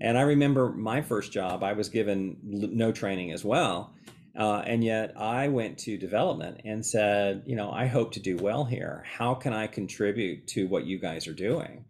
[0.04, 3.94] And I remember my first job, I was given no training as well.
[4.38, 8.36] Uh, and yet I went to development and said, you know, I hope to do
[8.36, 9.02] well here.
[9.06, 11.86] How can I contribute to what you guys are doing?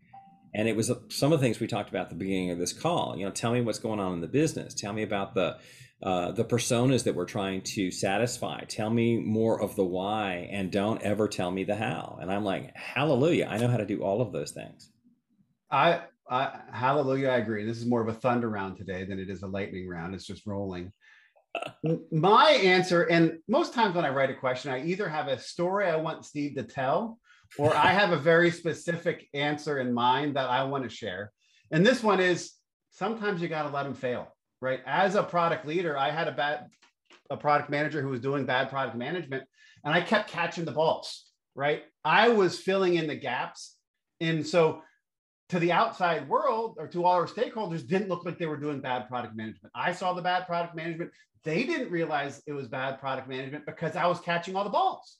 [0.55, 2.59] And it was uh, some of the things we talked about at the beginning of
[2.59, 3.17] this call.
[3.17, 4.75] You know, tell me what's going on in the business.
[4.75, 5.57] Tell me about the
[6.01, 8.61] uh, the personas that we're trying to satisfy.
[8.65, 12.19] Tell me more of the why, and don't ever tell me the how.
[12.21, 13.49] And I'm like, hallelujah!
[13.51, 14.91] I know how to do all of those things.
[15.71, 17.64] I, I hallelujah, I agree.
[17.64, 20.14] This is more of a thunder round today than it is a lightning round.
[20.14, 20.93] It's just rolling.
[22.12, 25.87] My answer, and most times when I write a question, I either have a story
[25.87, 27.18] I want Steve to tell,
[27.59, 31.33] or I have a very specific answer in mind that I want to share.
[31.70, 32.53] And this one is
[32.91, 34.81] sometimes you got to let them fail, right?
[34.87, 36.66] As a product leader, I had a bad
[37.31, 39.45] a product manager who was doing bad product management,
[39.85, 41.85] and I kept catching the balls, right?
[42.05, 43.77] I was filling in the gaps.
[44.20, 44.83] And so
[45.51, 48.80] to the outside world or to all our stakeholders didn't look like they were doing
[48.80, 49.72] bad product management.
[49.74, 51.11] I saw the bad product management.
[51.45, 55.18] They didn't realize it was bad product management because I was catching all the balls.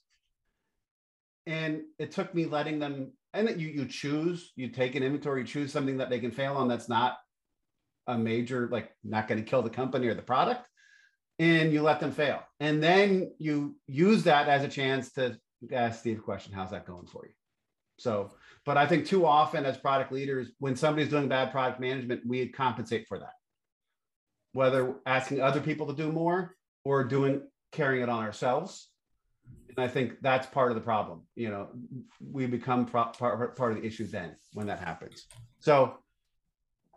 [1.45, 5.47] And it took me letting them, and you you choose, you take an inventory, you
[5.47, 7.17] choose something that they can fail on that's not
[8.07, 10.67] a major, like not going to kill the company or the product,
[11.37, 12.41] and you let them fail.
[12.59, 15.37] And then you use that as a chance to
[15.71, 17.33] ask Steve a question, how's that going for you?
[17.97, 18.31] So,
[18.65, 22.47] but I think too often as product leaders, when somebody's doing bad product management, we
[22.47, 23.33] compensate for that.
[24.53, 28.89] Whether asking other people to do more or doing carrying it on ourselves.
[29.69, 31.23] And I think that's part of the problem.
[31.35, 31.67] You know,
[32.19, 35.25] we become pro- part, part of the issue then when that happens.
[35.59, 35.97] So,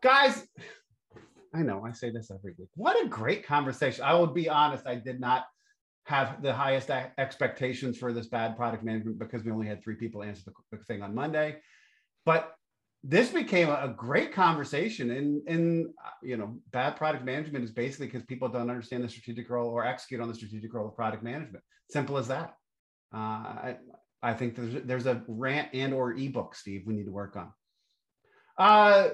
[0.02, 0.46] guys,
[1.54, 2.68] I know I say this every week.
[2.74, 4.04] What a great conversation.
[4.04, 5.46] I will be honest, I did not
[6.09, 6.88] have the highest
[7.18, 11.02] expectations for this bad product management because we only had three people answer the, thing
[11.02, 11.56] on Monday.
[12.24, 12.54] But
[13.04, 15.88] this became a, great conversation and and
[16.22, 19.84] you know bad product management is basically because people don't understand the strategic role or
[19.84, 21.62] execute on the strategic role of product management.
[21.90, 22.54] Simple as that.
[23.14, 23.76] Uh, I,
[24.22, 27.52] I think there's there's a rant and or ebook steve we need to work on.
[28.56, 29.11] Uh,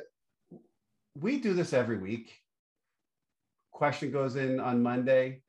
[1.19, 2.33] we do this every week.
[3.73, 5.43] Question goes in on monday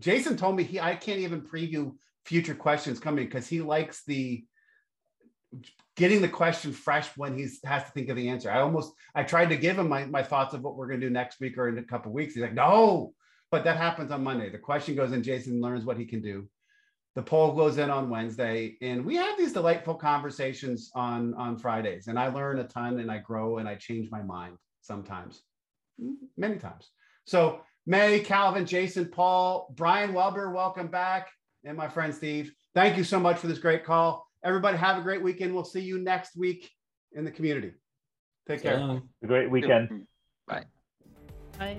[0.00, 1.94] Jason told me he I can't even preview
[2.24, 4.44] future questions coming because he likes the
[5.96, 8.50] getting the question fresh when he has to think of the answer.
[8.50, 11.06] I almost I tried to give him my, my thoughts of what we're going to
[11.06, 12.34] do next week or in a couple weeks.
[12.34, 13.14] He's like, no,
[13.50, 14.50] but that happens on Monday.
[14.50, 16.48] The question goes in, Jason learns what he can do.
[17.14, 22.06] The poll goes in on Wednesday, and we have these delightful conversations on on Fridays.
[22.06, 25.42] And I learn a ton, and I grow, and I change my mind sometimes,
[26.36, 26.90] many times.
[27.24, 31.30] So May, Calvin, Jason, Paul, Brian Weber, welcome back.
[31.64, 34.28] And my friend Steve, thank you so much for this great call.
[34.44, 35.54] Everybody have a great weekend.
[35.54, 36.70] We'll see you next week
[37.14, 37.72] in the community.
[38.46, 38.76] Take care.
[38.76, 40.06] A great weekend.
[40.46, 40.64] Bye.
[41.58, 41.78] Bye.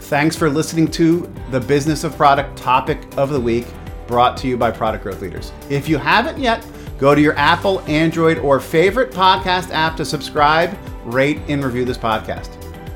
[0.00, 3.66] Thanks for listening to the Business of Product topic of the week
[4.08, 5.52] brought to you by Product Growth Leaders.
[5.70, 6.66] If you haven't yet,
[6.98, 11.98] go to your Apple, Android, or favorite podcast app to subscribe, rate, and review this
[11.98, 12.50] podcast.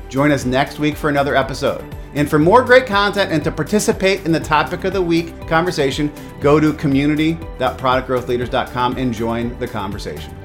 [0.09, 1.81] Join us next week for another episode.
[2.13, 6.11] And for more great content and to participate in the topic of the week conversation,
[6.39, 10.40] go to community.productgrowthleaders.com and join the conversation.